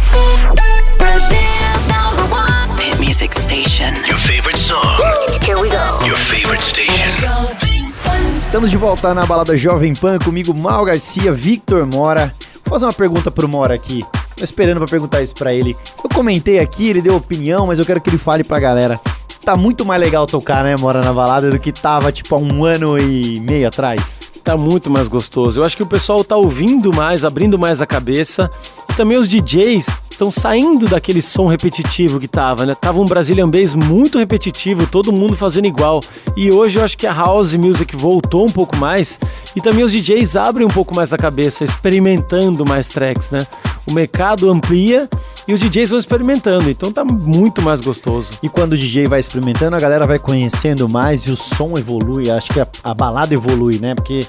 Estamos 8.53 8.71
de 8.71 8.77
volta 8.77 9.15
na 9.15 9.25
balada 9.25 9.57
Jovem 9.57 9.95
Pan 9.95 10.19
comigo, 10.19 10.53
Mal 10.53 10.85
Garcia, 10.85 11.33
Victor 11.33 11.87
Mora. 11.87 12.35
Vou 12.67 12.75
fazer 12.75 12.85
uma 12.85 12.93
pergunta 12.93 13.31
pro 13.31 13.49
Mora 13.49 13.75
aqui. 13.75 14.05
Tô 14.37 14.45
esperando 14.45 14.77
pra 14.77 14.87
perguntar 14.87 15.23
isso 15.23 15.33
pra 15.33 15.55
ele. 15.55 15.75
Eu 16.05 16.11
comentei 16.15 16.59
aqui, 16.59 16.91
ele 16.91 17.01
deu 17.01 17.17
opinião, 17.17 17.67
mas 17.67 17.79
eu 17.79 17.85
quero 17.87 17.99
que 17.99 18.11
ele 18.11 18.19
fale 18.19 18.45
pra 18.45 18.61
galera. 18.61 19.01
Tá 19.43 19.57
muito 19.57 19.87
mais 19.87 19.99
legal 19.99 20.27
tocar, 20.27 20.63
né, 20.65 20.77
Mora 20.77 21.01
na 21.01 21.15
balada 21.15 21.51
do 21.51 21.59
que 21.59 21.73
tava 21.73 22.13
tipo 22.13 22.35
há 22.35 22.39
um 22.39 22.63
ano 22.63 22.99
e 22.99 23.41
meio 23.41 23.67
atrás. 23.67 24.03
Tá 24.45 24.55
muito 24.55 24.91
mais 24.91 25.09
gostoso. 25.09 25.59
Eu 25.59 25.65
acho 25.65 25.75
que 25.75 25.83
o 25.83 25.87
pessoal 25.87 26.23
tá 26.23 26.37
ouvindo 26.37 26.93
mais, 26.93 27.25
abrindo 27.25 27.59
mais 27.59 27.81
a 27.81 27.87
cabeça. 27.87 28.51
Também 28.97 29.19
os 29.19 29.29
DJs 29.29 29.87
estão 30.11 30.31
saindo 30.31 30.87
daquele 30.87 31.21
som 31.21 31.47
repetitivo 31.47 32.21
que 32.21 32.29
tava, 32.29 32.65
né? 32.65 32.75
Tava 32.75 33.01
um 33.01 33.05
Brazilian 33.05 33.49
Bass 33.49 33.75
muito 33.75 34.19
repetitivo, 34.19 34.87
todo 34.87 35.13
mundo 35.13 35.37
fazendo 35.37 35.67
igual. 35.67 36.01
E 36.37 36.53
hoje 36.53 36.79
eu 36.79 36.85
acho 36.85 36.97
que 36.97 37.07
a 37.07 37.13
House 37.13 37.55
Music 37.55 37.97
voltou 37.97 38.45
um 38.45 38.51
pouco 38.51 38.77
mais. 38.77 39.19
E 39.57 39.61
também 39.61 39.83
os 39.83 39.91
DJs 39.91 40.37
abrem 40.37 40.67
um 40.67 40.71
pouco 40.71 40.95
mais 40.95 41.13
a 41.13 41.19
cabeça, 41.19 41.65
experimentando 41.65 42.65
mais 42.65 42.89
tracks, 42.89 43.31
né? 43.31 43.41
O 43.89 43.93
mercado 43.93 44.49
amplia 44.49 45.09
e 45.49 45.53
os 45.53 45.59
DJs 45.59 45.91
vão 45.91 45.99
experimentando. 45.99 46.71
Então 46.71 46.93
tá 46.93 47.05
muito 47.05 47.61
mais 47.61 47.81
gostoso. 47.81 48.31
E 48.43 48.49
quando 48.49 48.75
o 48.75 48.79
DJ 48.79 49.09
vai 49.09 49.19
experimentando, 49.19 49.75
a 49.75 49.81
galera 49.81 50.07
vai 50.07 50.19
conhecendo 50.19 50.89
mais 50.89 51.23
e 51.23 51.33
o 51.33 51.37
som 51.37 51.77
evolui. 51.77 52.31
Acho 52.31 52.53
que 52.53 52.61
a, 52.61 52.67
a 52.85 52.95
balada 52.95 53.35
evolui, 53.35 53.79
né? 53.81 53.95
Porque 53.95 54.25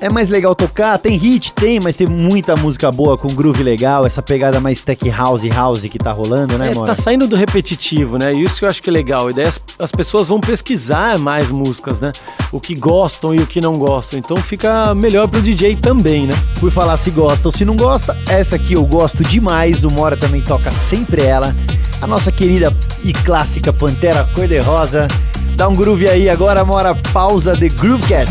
é 0.00 0.10
mais 0.10 0.28
legal 0.28 0.54
tocar, 0.54 0.98
tem 0.98 1.16
hit, 1.16 1.52
tem, 1.54 1.80
mas 1.82 1.96
tem 1.96 2.06
muita 2.06 2.54
música 2.54 2.90
boa 2.92 3.16
com 3.16 3.28
groove 3.28 3.62
legal, 3.62 4.04
essa 4.04 4.20
pegada 4.22 4.60
mais 4.60 4.82
tech 4.82 5.08
house 5.08 5.42
house 5.54 5.80
que 5.80 5.98
tá 5.98 6.12
rolando, 6.12 6.58
né, 6.58 6.70
É, 6.70 6.74
Mora? 6.74 6.88
tá 6.88 6.94
saindo 6.94 7.26
do 7.26 7.34
repetitivo, 7.34 8.18
né? 8.18 8.32
Isso 8.32 8.58
que 8.58 8.64
eu 8.64 8.68
acho 8.68 8.82
que 8.82 8.90
é 8.90 8.92
legal. 8.92 9.30
E 9.30 9.34
daí 9.34 9.46
as, 9.46 9.60
as 9.78 9.90
pessoas 9.90 10.26
vão 10.26 10.38
pesquisar 10.40 11.18
mais 11.18 11.50
músicas, 11.50 12.00
né? 12.00 12.12
O 12.52 12.60
que 12.60 12.74
gostam 12.74 13.34
e 13.34 13.38
o 13.38 13.46
que 13.46 13.60
não 13.60 13.78
gostam. 13.78 14.18
Então 14.18 14.36
fica 14.36 14.94
melhor 14.94 15.28
pro 15.28 15.40
DJ 15.40 15.76
também, 15.76 16.26
né? 16.26 16.34
Por 16.60 16.70
falar 16.70 16.96
se 16.98 17.10
gosta 17.10 17.48
ou 17.48 17.52
se 17.52 17.64
não 17.64 17.74
gosta, 17.76 18.16
essa 18.28 18.56
aqui 18.56 18.74
eu 18.74 18.84
gosto 18.84 19.22
demais. 19.24 19.84
O 19.84 19.88
Mora 19.90 20.16
também 20.16 20.42
toca 20.42 20.70
sempre 20.70 21.22
ela. 21.22 21.54
A 22.02 22.06
nossa 22.06 22.30
querida 22.30 22.74
e 23.02 23.12
clássica 23.12 23.72
Pantera 23.72 24.28
Cor-de-Rosa. 24.34 25.08
Dá 25.56 25.66
um 25.68 25.72
groove 25.72 26.06
aí 26.08 26.28
agora, 26.28 26.64
Mora. 26.64 26.94
Pausa 27.12 27.56
The 27.56 27.68
Groove 27.68 28.06
Cat. 28.06 28.30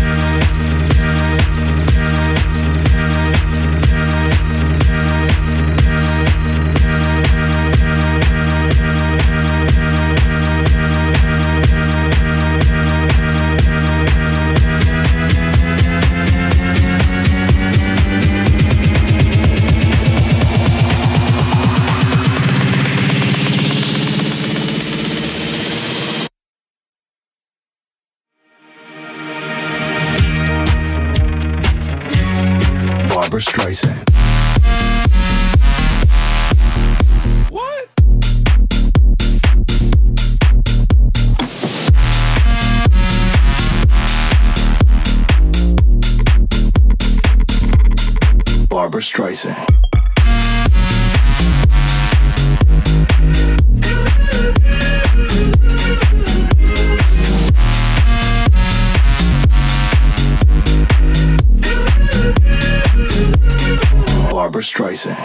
Streisand. 33.41 34.07
What? 37.49 37.87
Barbara 48.69 49.01
Streisand. 49.01 49.70
Streisand. 64.61 65.17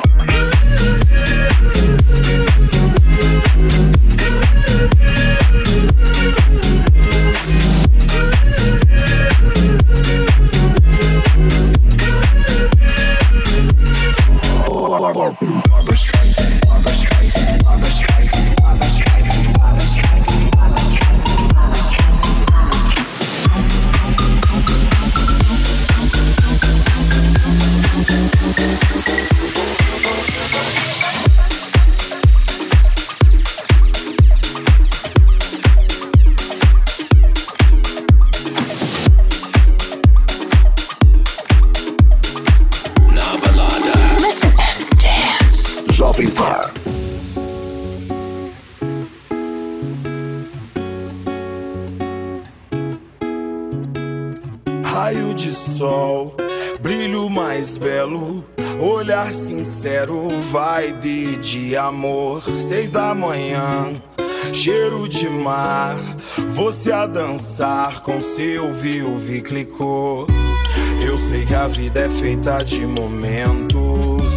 Feita 72.47 72.65
de 72.65 72.87
momentos, 72.87 74.33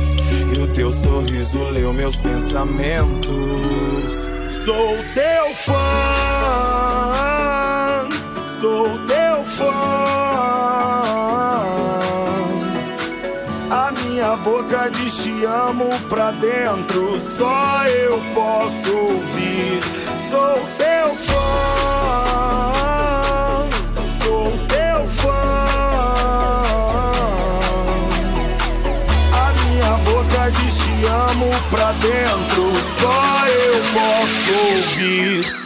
e 0.56 0.60
o 0.60 0.68
teu 0.74 0.92
sorriso 0.92 1.60
leu 1.66 1.94
meus 1.94 2.16
pensamentos. 2.16 3.30
Sou 4.66 4.98
teu 5.14 5.54
fã, 5.54 5.76
sou 8.60 8.90
teu 9.06 9.46
fã. 9.46 9.70
A 13.70 13.92
minha 14.04 14.36
boca 14.38 14.90
diz 14.90 15.24
te 15.24 15.46
amo 15.46 15.90
pra 16.10 16.32
dentro, 16.32 17.20
só 17.38 17.86
eu 17.86 18.20
posso 18.34 18.98
ouvir. 18.98 19.84
Sou 20.32 20.60
pra 31.70 31.92
dentro, 31.94 32.72
só 33.00 33.48
eu 33.48 33.74
posso 33.94 34.54
ouvir. 34.76 35.59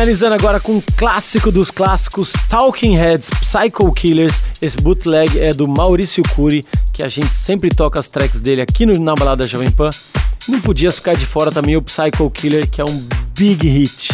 Finalizando 0.00 0.34
agora 0.34 0.58
com 0.58 0.76
um 0.76 0.82
clássico 0.96 1.52
dos 1.52 1.70
clássicos, 1.70 2.32
Talking 2.48 2.96
Heads, 2.96 3.28
Psycho 3.42 3.92
Killers. 3.92 4.40
Esse 4.62 4.78
bootleg 4.78 5.38
é 5.38 5.52
do 5.52 5.68
Maurício 5.68 6.22
Cury, 6.34 6.64
que 6.90 7.02
a 7.02 7.08
gente 7.08 7.34
sempre 7.34 7.68
toca 7.68 8.00
as 8.00 8.08
tracks 8.08 8.40
dele 8.40 8.62
aqui 8.62 8.86
no, 8.86 8.94
na 8.98 9.14
Balada 9.14 9.46
Jovem 9.46 9.70
Pan. 9.70 9.90
Não 10.48 10.58
podia 10.58 10.90
ficar 10.90 11.14
de 11.14 11.26
fora 11.26 11.52
também 11.52 11.76
o 11.76 11.82
Psycho 11.82 12.30
Killer, 12.30 12.66
que 12.66 12.80
é 12.80 12.84
um 12.86 13.06
big 13.36 13.68
hit. 13.68 14.10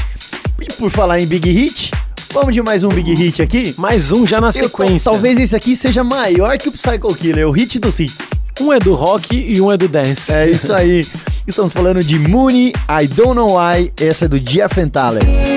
E 0.61 0.73
por 0.73 0.91
falar 0.91 1.21
em 1.21 1.27
big 1.27 1.49
hit, 1.53 1.93
vamos 2.33 2.53
de 2.53 2.61
mais 2.63 2.83
um 2.83 2.89
big 2.89 3.15
hit 3.15 3.41
aqui? 3.41 3.73
Mais 3.79 4.11
um 4.11 4.27
já 4.27 4.41
na 4.41 4.49
Eu- 4.49 4.53
sequência. 4.53 5.09
talvez 5.13 5.39
esse 5.39 5.55
aqui 5.55 5.77
seja 5.77 6.03
maior 6.03 6.59
que 6.59 6.69
o 6.69 6.73
Psycho 6.73 7.15
Killer, 7.15 7.47
o 7.47 7.53
hit 7.53 7.79
dos 7.79 8.01
hits. 8.01 8.31
Um 8.61 8.73
é 8.73 8.81
do 8.81 8.93
rock 8.93 9.37
e 9.37 9.61
um 9.61 9.71
é 9.71 9.77
do 9.77 9.87
dance. 9.87 10.33
É 10.33 10.51
isso 10.51 10.73
aí. 10.73 11.07
Estamos 11.47 11.73
falando 11.73 12.03
de 12.03 12.19
Mooney, 12.19 12.73
I 12.91 13.07
Don't 13.07 13.37
Know 13.37 13.57
Why, 13.57 13.93
essa 14.01 14.25
é 14.25 14.29
do 14.29 14.41
Jeff 14.41 14.85
Thaler. 14.91 15.56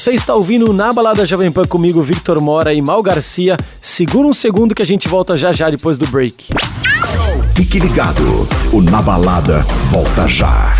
Você 0.00 0.12
está 0.12 0.34
ouvindo 0.34 0.72
na 0.72 0.94
Balada 0.94 1.26
Jovem 1.26 1.52
Pan 1.52 1.66
comigo, 1.66 2.00
Victor 2.00 2.40
Mora 2.40 2.72
e 2.72 2.80
Mal 2.80 3.02
Garcia. 3.02 3.58
Segura 3.82 4.26
um 4.26 4.32
segundo 4.32 4.74
que 4.74 4.80
a 4.80 4.86
gente 4.86 5.06
volta 5.06 5.36
já 5.36 5.52
já 5.52 5.68
depois 5.68 5.98
do 5.98 6.06
break. 6.06 6.54
Fique 7.54 7.78
ligado, 7.78 8.48
o 8.72 8.80
Na 8.80 9.02
Balada 9.02 9.58
volta 9.90 10.26
já. 10.26 10.74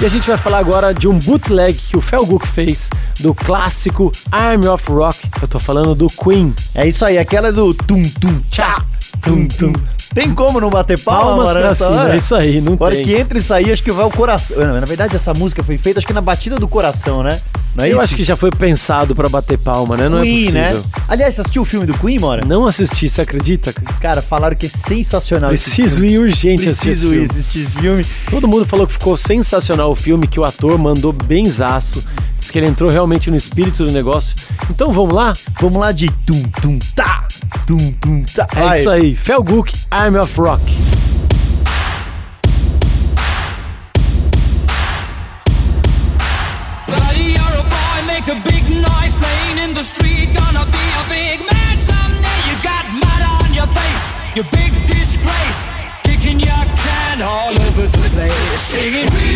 E 0.00 0.04
a 0.04 0.08
gente 0.08 0.28
vai 0.28 0.36
falar 0.36 0.58
agora 0.58 0.94
de 0.94 1.08
um 1.08 1.18
bootleg 1.18 1.74
que 1.74 1.96
o 1.96 2.00
Felguk 2.00 2.46
fez 2.46 2.88
do 3.18 3.34
clássico 3.34 4.12
Army 4.30 4.68
of 4.68 4.88
Rock. 4.88 5.28
Eu 5.42 5.48
tô 5.48 5.58
falando 5.58 5.92
do 5.92 6.06
Queen. 6.06 6.54
É 6.72 6.86
isso 6.86 7.04
aí, 7.04 7.18
aquela 7.18 7.50
do 7.50 7.74
tum 7.74 8.00
tum 8.00 8.40
tchá, 8.48 8.80
tum 9.20 9.48
tum. 9.48 9.72
Tem 10.16 10.34
como 10.34 10.58
não 10.58 10.70
bater 10.70 10.98
palma, 10.98 11.44
Palmas 11.44 11.76
pra 11.76 11.90
hora? 11.90 12.14
é 12.14 12.16
isso 12.16 12.34
aí, 12.34 12.58
não 12.58 12.74
hora 12.80 12.94
tem. 12.94 13.04
que 13.04 13.14
entra 13.14 13.36
e 13.36 13.42
sair, 13.42 13.70
acho 13.70 13.82
que 13.82 13.92
vai 13.92 14.06
o 14.06 14.10
coração. 14.10 14.56
Na 14.56 14.80
na 14.80 14.86
verdade, 14.86 15.14
essa 15.14 15.34
música 15.34 15.62
foi 15.62 15.76
feita, 15.76 15.98
acho 16.00 16.06
que 16.06 16.12
na 16.14 16.22
batida 16.22 16.56
do 16.56 16.66
coração, 16.66 17.22
né? 17.22 17.38
Não 17.76 17.84
é 17.84 17.88
Eu 17.88 17.94
isso? 17.96 18.04
acho 18.04 18.16
que 18.16 18.24
já 18.24 18.36
foi 18.36 18.50
pensado 18.50 19.14
pra 19.14 19.28
bater 19.28 19.58
palma, 19.58 19.96
né? 19.96 20.08
Não 20.08 20.20
Queen, 20.22 20.48
é 20.48 20.52
né? 20.52 20.70
possível. 20.70 20.90
Aliás, 21.08 21.34
você 21.34 21.40
assistiu 21.42 21.62
o 21.62 21.64
filme 21.64 21.86
do 21.86 21.94
Queen, 21.94 22.18
Mora? 22.18 22.44
Não 22.46 22.64
assisti, 22.64 23.08
você 23.08 23.22
acredita? 23.22 23.72
Cara, 24.00 24.22
falaram 24.22 24.56
que 24.56 24.66
é 24.66 24.68
sensacional 24.68 25.52
esse 25.52 25.70
Preciso 25.70 26.04
ir 26.04 26.18
urgente 26.18 26.68
assistir 26.68 26.86
Preciso 26.86 27.06
ir 27.06 27.10
filme. 27.10 27.24
assistir 27.30 27.60
esse 27.60 27.76
filme. 27.76 28.04
Todo 28.30 28.48
mundo 28.48 28.64
falou 28.66 28.86
que 28.86 28.92
ficou 28.94 29.16
sensacional 29.16 29.90
o 29.90 29.94
filme, 29.96 30.26
que 30.26 30.40
o 30.40 30.44
ator 30.44 30.78
mandou 30.78 31.12
benzaço. 31.12 32.02
Diz 32.38 32.50
que 32.50 32.58
ele 32.58 32.66
entrou 32.66 32.90
realmente 32.90 33.30
no 33.30 33.36
espírito 33.36 33.84
do 33.84 33.92
negócio. 33.92 34.34
Então 34.70 34.92
vamos 34.92 35.14
lá? 35.14 35.32
Vamos 35.60 35.80
lá 35.80 35.92
de 35.92 36.06
tum 36.24 36.42
tum 36.60 36.78
tá, 36.94 37.26
tum 37.66 37.92
tum 38.00 38.22
tá. 38.34 38.46
É 38.54 38.60
Vai. 38.64 38.80
isso 38.80 38.90
aí. 38.90 39.14
Felguk, 39.16 39.72
Army 39.90 40.18
of 40.18 40.40
Rock. 40.40 40.62
Face, 54.36 54.44
you 54.44 54.44
big 54.50 54.86
disgrace. 54.86 55.64
Kicking 56.04 56.40
your 56.40 56.64
can 56.76 57.22
all 57.22 57.50
over 57.50 57.86
the 57.86 58.08
place. 58.10 58.60
Singing, 58.60 59.35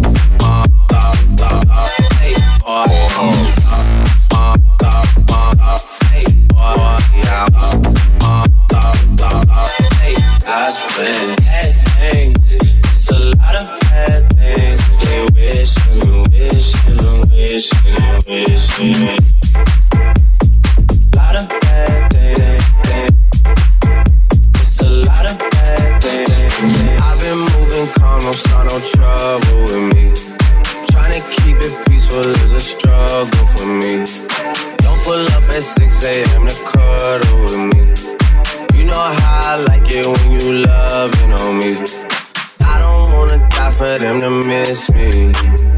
for 43.81 43.97
them 43.97 44.19
to 44.19 44.29
miss 44.47 44.91
me 44.93 45.70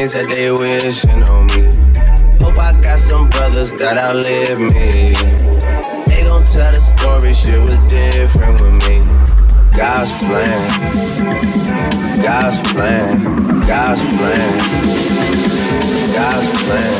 things 0.00 0.14
that 0.14 0.28
they 0.30 0.50
wishing 0.50 1.22
on 1.28 1.44
me. 1.52 1.68
Hope 2.40 2.56
I 2.56 2.72
got 2.80 2.98
some 2.98 3.28
brothers 3.28 3.70
that 3.72 3.98
outlive 4.00 4.58
me. 4.58 5.12
They 6.08 6.24
gon' 6.24 6.44
tell 6.48 6.72
the 6.72 6.80
story, 6.80 7.34
shit 7.34 7.60
was 7.60 7.76
different 7.84 8.56
with 8.64 8.80
me. 8.88 9.04
God's 9.76 10.12
plan, 10.24 10.60
God's 12.24 12.56
plan, 12.72 13.60
God's 13.68 14.00
plan, 14.16 14.48
God's 16.16 16.48
plan, 16.64 16.96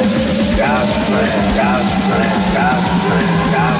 God's 0.60 0.92
plan, 0.92 0.92
God's 0.92 0.92
plan, 1.08 1.40
God's 1.56 1.88
plan, 2.04 2.36
God's 2.52 3.64
plan. 3.64 3.79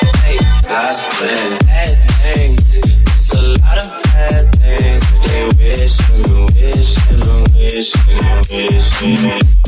this. 8.67 9.60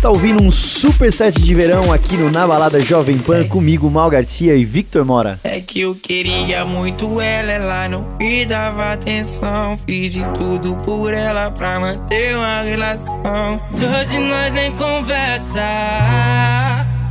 Está 0.00 0.08
ouvindo 0.08 0.42
um 0.42 0.50
super 0.50 1.12
set 1.12 1.38
de 1.42 1.54
verão 1.54 1.92
aqui 1.92 2.16
no 2.16 2.30
Na 2.30 2.46
Balada 2.46 2.80
Jovem 2.80 3.18
Pan 3.18 3.46
comigo, 3.46 3.90
Mal 3.90 4.08
Garcia 4.08 4.56
e 4.56 4.64
Victor 4.64 5.04
Mora. 5.04 5.38
É 5.44 5.60
que 5.60 5.82
eu 5.82 5.94
queria 5.94 6.64
muito 6.64 7.20
ela, 7.20 7.52
ela 7.52 7.86
não 7.90 8.16
me 8.18 8.46
dava 8.46 8.94
atenção. 8.94 9.76
Fiz 9.86 10.14
de 10.14 10.24
tudo 10.28 10.74
por 10.86 11.12
ela 11.12 11.50
pra 11.50 11.78
manter 11.78 12.34
uma 12.34 12.62
relação. 12.62 13.60
Hoje 13.74 14.18
nós 14.20 14.54
nem 14.54 14.72
conversa. 14.72 15.60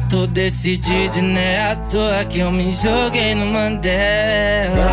Tô 0.10 0.26
decidido 0.26 1.20
e 1.20 1.22
não 1.22 1.40
é 1.40 1.72
à 1.72 1.76
toa 1.76 2.26
que 2.26 2.40
eu 2.40 2.52
me 2.52 2.72
joguei 2.72 3.36
no 3.36 3.46
Mandela. 3.46 4.90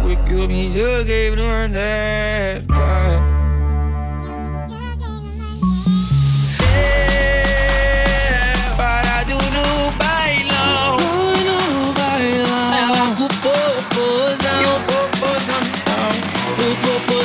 Porque 0.00 0.32
eu 0.32 0.46
me 0.46 0.70
joguei 0.70 1.32
pro 1.32 1.42
Mandela. 1.42 3.03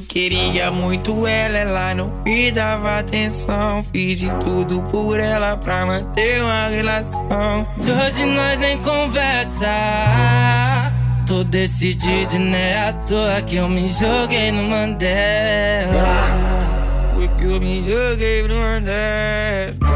queria 0.00 0.70
muito 0.70 1.26
ela, 1.26 1.58
ela 1.58 1.94
não 1.94 2.22
me 2.24 2.50
dava 2.50 2.98
atenção. 2.98 3.84
Fiz 3.92 4.18
de 4.18 4.30
tudo 4.44 4.82
por 4.90 5.18
ela 5.18 5.56
pra 5.56 5.86
manter 5.86 6.42
uma 6.42 6.68
relação. 6.68 7.66
Hoje 7.78 8.24
nós 8.24 8.58
nem 8.58 8.78
conversa. 8.78 9.66
Tô 11.26 11.44
decidido 11.44 12.36
e 12.36 12.38
não 12.38 12.56
é 12.56 12.88
à 12.88 12.92
toa 12.92 13.42
que 13.42 13.56
eu 13.56 13.68
me 13.68 13.88
joguei 13.88 14.50
no 14.50 14.62
Mandela. 14.64 15.92
Porque 17.14 17.44
eu 17.44 17.60
me 17.60 17.82
joguei 17.82 18.42
pro 18.44 18.54
Mandela. 18.54 19.87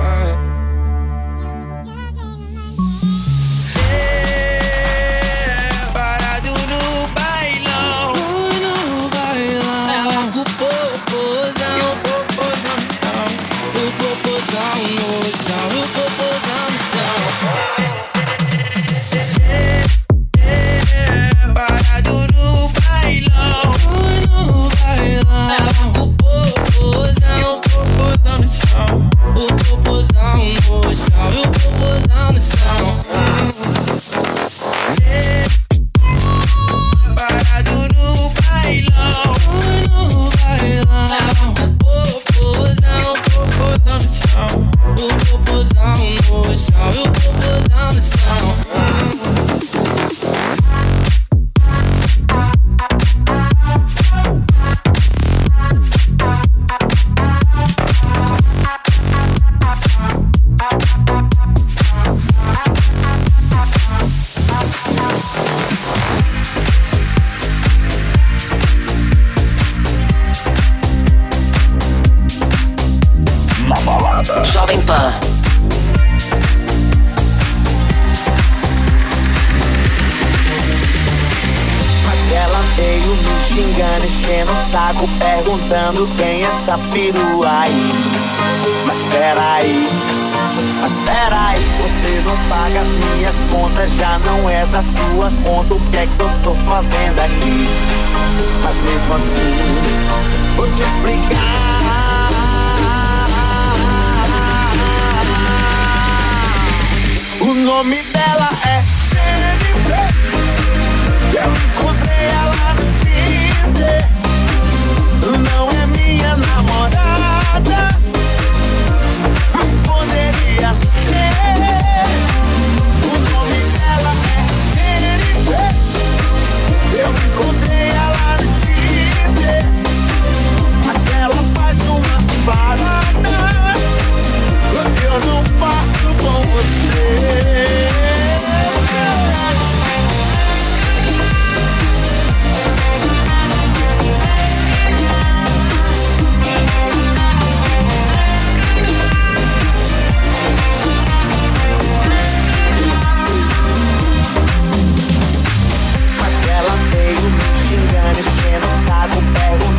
Mano, 158.13 158.29
enchendo 158.29 158.67
o 158.67 158.71
saco, 158.71 159.23
pego 159.33 159.72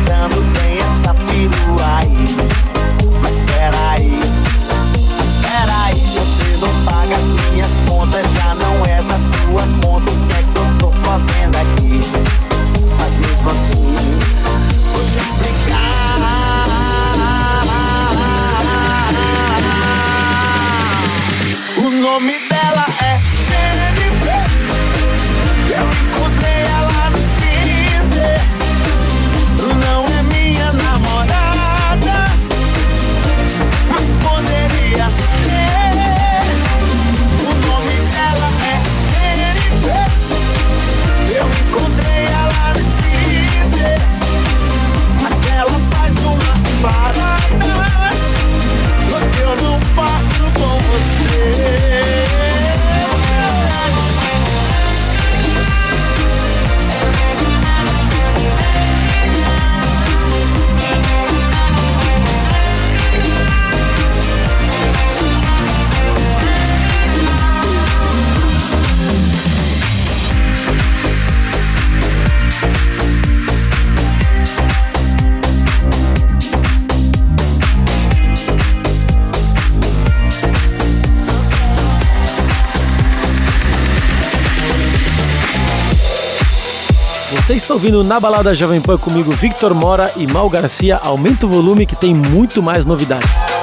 ouvindo 87.84 88.02
na 88.02 88.18
balada 88.18 88.54
Jovem 88.54 88.80
Pan 88.80 88.96
comigo 88.96 89.30
Victor 89.30 89.74
Mora 89.74 90.10
e 90.16 90.26
Mal 90.26 90.48
Garcia. 90.48 90.96
Aumenta 90.96 91.44
o 91.44 91.50
volume 91.50 91.84
que 91.84 91.94
tem 91.94 92.14
muito 92.14 92.62
mais 92.62 92.86
novidades. 92.86 93.53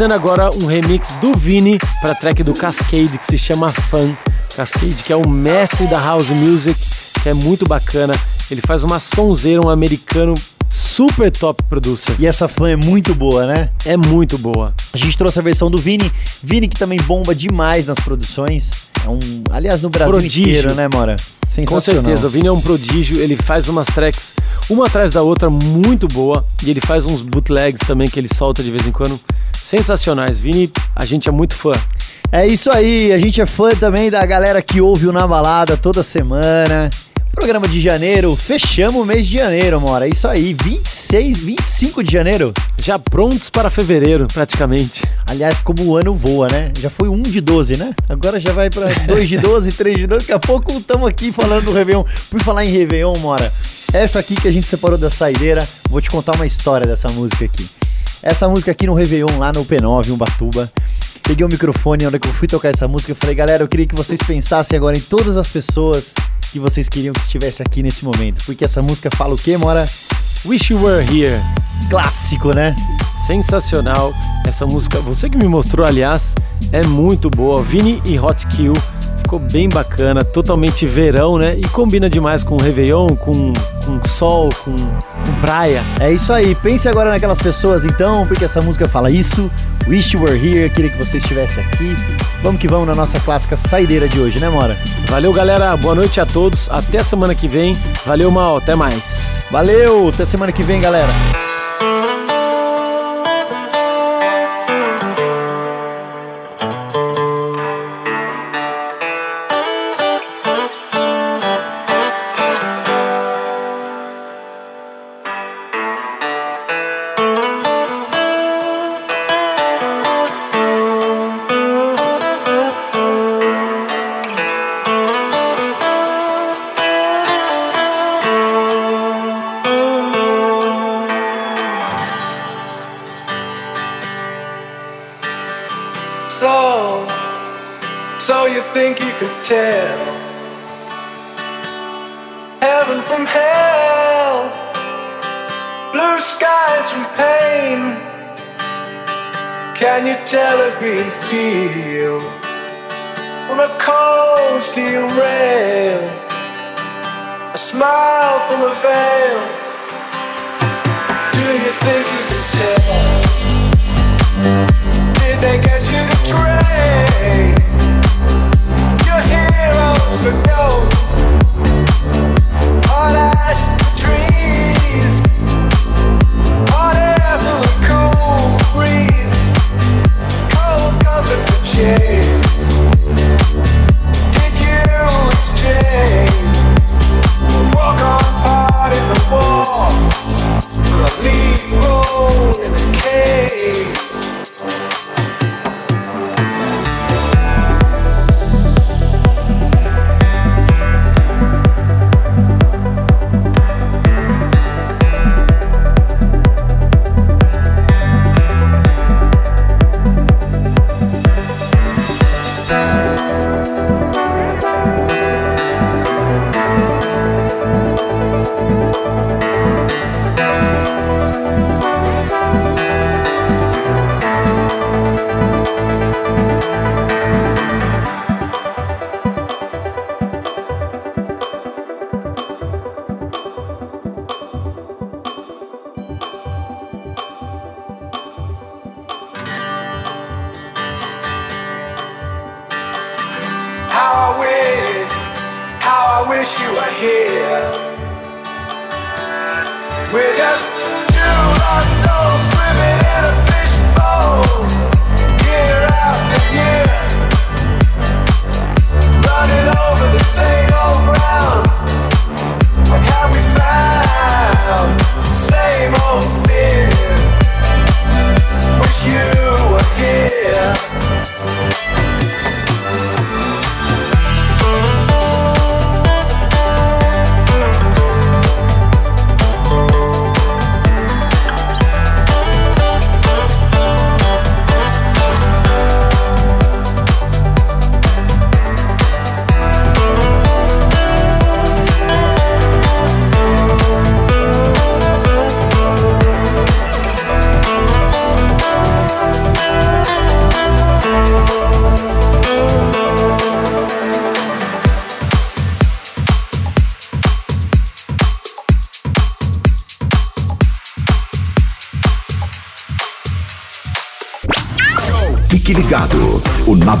Finalizando 0.00 0.14
agora 0.14 0.50
um 0.56 0.64
remix 0.64 1.18
do 1.20 1.36
Vini 1.36 1.78
para 2.00 2.14
track 2.14 2.42
do 2.42 2.54
Cascade 2.54 3.18
que 3.18 3.26
se 3.26 3.36
chama 3.36 3.68
Fun. 3.68 4.16
Cascade, 4.56 4.94
que 4.94 5.12
é 5.12 5.16
o 5.16 5.28
mestre 5.28 5.86
da 5.88 6.00
house 6.00 6.30
music, 6.30 6.80
que 7.22 7.28
é 7.28 7.34
muito 7.34 7.68
bacana. 7.68 8.14
Ele 8.50 8.62
faz 8.62 8.82
uma 8.82 8.98
sonzeira, 8.98 9.60
um 9.60 9.68
americano 9.68 10.34
super 10.70 11.30
top 11.30 11.62
producer. 11.64 12.16
E 12.18 12.24
essa 12.24 12.48
fã 12.48 12.70
é 12.70 12.76
muito 12.76 13.14
boa, 13.14 13.44
né? 13.44 13.68
É 13.84 13.94
muito 13.94 14.38
boa. 14.38 14.72
A 14.90 14.96
gente 14.96 15.18
trouxe 15.18 15.38
a 15.38 15.42
versão 15.42 15.70
do 15.70 15.76
Vini. 15.76 16.10
Vini 16.42 16.66
que 16.66 16.78
também 16.78 16.98
bomba 17.02 17.34
demais 17.34 17.84
nas 17.84 17.98
produções. 17.98 18.70
É 19.04 19.08
um, 19.08 19.18
aliás, 19.50 19.80
no 19.82 19.88
Brasil 19.88 20.12
Prodígio. 20.12 20.42
inteiro, 20.42 20.74
né, 20.74 20.88
Mora? 20.88 21.16
Com 21.66 21.80
certeza, 21.80 22.26
o 22.26 22.30
Vini 22.30 22.46
é 22.46 22.52
um 22.52 22.60
prodígio, 22.60 23.20
ele 23.20 23.34
faz 23.34 23.66
umas 23.68 23.86
tracks 23.88 24.34
uma 24.68 24.86
atrás 24.86 25.10
da 25.12 25.22
outra 25.22 25.50
muito 25.50 26.06
boa 26.06 26.44
e 26.62 26.70
ele 26.70 26.80
faz 26.80 27.04
uns 27.04 27.22
bootlegs 27.22 27.80
também 27.86 28.08
que 28.08 28.20
ele 28.20 28.28
solta 28.32 28.62
de 28.62 28.70
vez 28.70 28.86
em 28.86 28.92
quando. 28.92 29.18
Sensacionais. 29.60 30.38
Vini, 30.38 30.70
a 30.94 31.04
gente 31.04 31.28
é 31.28 31.32
muito 31.32 31.54
fã. 31.56 31.72
É 32.30 32.46
isso 32.46 32.70
aí, 32.70 33.12
a 33.12 33.18
gente 33.18 33.40
é 33.40 33.46
fã 33.46 33.70
também 33.70 34.10
da 34.10 34.24
galera 34.24 34.62
que 34.62 34.80
ouve 34.80 35.08
o 35.08 35.12
Na 35.12 35.26
Balada 35.26 35.76
toda 35.76 36.02
semana. 36.02 36.88
Programa 37.32 37.68
de 37.68 37.80
janeiro, 37.80 38.34
fechamos 38.36 39.00
o 39.00 39.04
mês 39.04 39.26
de 39.26 39.38
janeiro, 39.38 39.80
Mora. 39.80 40.06
Isso 40.06 40.26
aí, 40.26 40.52
26, 40.52 41.38
25 41.38 42.02
de 42.02 42.12
janeiro. 42.12 42.52
Já 42.76 42.98
prontos 42.98 43.48
para 43.48 43.70
fevereiro, 43.70 44.26
praticamente. 44.26 45.02
Aliás, 45.26 45.58
como 45.60 45.82
o 45.84 45.96
ano 45.96 46.14
voa, 46.14 46.48
né? 46.48 46.72
Já 46.78 46.90
foi 46.90 47.08
1 47.08 47.22
de 47.22 47.40
12, 47.40 47.76
né? 47.76 47.94
Agora 48.08 48.40
já 48.40 48.52
vai 48.52 48.68
pra 48.68 48.88
2 49.06 49.28
de 49.28 49.38
12, 49.38 49.72
3 49.72 49.98
de 49.98 50.06
12. 50.08 50.20
Daqui 50.26 50.32
a 50.32 50.38
pouco 50.38 50.72
estamos 50.72 51.08
aqui 51.08 51.32
falando 51.32 51.66
do 51.66 51.72
Réveillon. 51.72 52.04
Por 52.28 52.42
falar 52.42 52.64
em 52.64 52.68
Réveillon, 52.68 53.16
Mora, 53.18 53.50
essa 53.92 54.18
aqui 54.18 54.34
que 54.34 54.48
a 54.48 54.52
gente 54.52 54.66
separou 54.66 54.98
da 54.98 55.10
saideira, 55.10 55.66
vou 55.88 56.00
te 56.00 56.10
contar 56.10 56.34
uma 56.34 56.46
história 56.46 56.86
dessa 56.86 57.08
música 57.10 57.44
aqui. 57.44 57.68
Essa 58.22 58.48
música 58.48 58.72
aqui 58.72 58.86
no 58.86 58.94
Réveillon, 58.94 59.38
lá 59.38 59.52
no 59.52 59.64
P9, 59.64 60.08
em 60.08 60.10
Ubatuba. 60.10 60.70
Peguei 61.22 61.46
o 61.46 61.48
microfone, 61.48 62.02
na 62.02 62.08
hora 62.08 62.18
que 62.18 62.26
eu 62.28 62.34
fui 62.34 62.48
tocar 62.48 62.70
essa 62.70 62.88
música, 62.88 63.12
eu 63.12 63.16
falei, 63.16 63.36
galera, 63.36 63.62
eu 63.62 63.68
queria 63.68 63.86
que 63.86 63.94
vocês 63.94 64.18
pensassem 64.26 64.76
agora 64.76 64.96
em 64.96 65.00
todas 65.00 65.36
as 65.36 65.46
pessoas 65.46 66.12
que 66.50 66.58
vocês 66.58 66.88
queriam 66.88 67.12
que 67.12 67.20
estivesse 67.20 67.62
aqui 67.62 67.82
nesse 67.82 68.04
momento. 68.04 68.44
Porque 68.44 68.64
essa 68.64 68.82
música 68.82 69.10
fala 69.16 69.34
o 69.34 69.38
quê, 69.38 69.56
Mora? 69.56 69.88
Wish 70.44 70.72
You 70.72 70.82
Were 70.82 71.04
Here. 71.04 71.40
Clássico, 71.88 72.52
né? 72.54 72.74
Sensacional. 73.26 74.12
Essa 74.46 74.66
música, 74.66 74.98
você 74.98 75.28
que 75.28 75.36
me 75.36 75.46
mostrou, 75.46 75.86
aliás, 75.86 76.34
é 76.72 76.82
muito 76.82 77.30
boa. 77.30 77.62
Vini 77.62 78.02
e 78.04 78.18
Hot 78.18 78.46
Kill. 78.48 78.74
Ficou 79.22 79.38
bem 79.38 79.68
bacana, 79.68 80.24
totalmente 80.24 80.84
verão, 80.86 81.38
né? 81.38 81.54
E 81.56 81.62
combina 81.68 82.10
demais 82.10 82.42
com 82.42 82.56
o 82.56 82.60
Réveillon, 82.60 83.14
com, 83.14 83.52
com 83.84 84.04
sol, 84.08 84.48
com, 84.64 84.74
com 84.74 85.40
praia. 85.40 85.84
É 86.00 86.12
isso 86.12 86.32
aí. 86.32 86.54
Pense 86.56 86.88
agora 86.88 87.10
naquelas 87.10 87.38
pessoas 87.38 87.84
então, 87.84 88.26
porque 88.26 88.44
essa 88.44 88.60
música 88.60 88.88
fala 88.88 89.08
isso. 89.08 89.48
Wish 89.86 90.16
You 90.16 90.24
Were 90.24 90.36
Here, 90.36 90.68
queria 90.70 90.90
que 90.90 90.98
você 90.98 91.18
estivesse 91.18 91.60
aqui. 91.60 91.94
Vamos 92.42 92.60
que 92.60 92.66
vamos 92.66 92.88
na 92.88 92.94
nossa 92.94 93.20
clássica 93.20 93.56
saideira 93.56 94.08
de 94.08 94.18
hoje, 94.18 94.40
né, 94.40 94.48
Mora? 94.48 94.76
Valeu, 95.08 95.32
galera. 95.32 95.76
Boa 95.76 95.94
noite 95.94 96.20
a 96.20 96.26
todos. 96.26 96.68
Até 96.68 97.02
semana 97.04 97.34
que 97.34 97.46
vem. 97.46 97.76
Valeu, 98.04 98.32
Mal. 98.32 98.56
Até 98.56 98.74
mais. 98.74 99.44
Valeu, 99.50 100.08
até 100.08 100.26
semana 100.26 100.50
que 100.50 100.62
vem, 100.64 100.80
galera. 100.80 101.12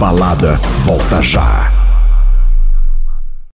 Balada 0.00 0.58
volta 0.86 1.20
já. 1.20 1.49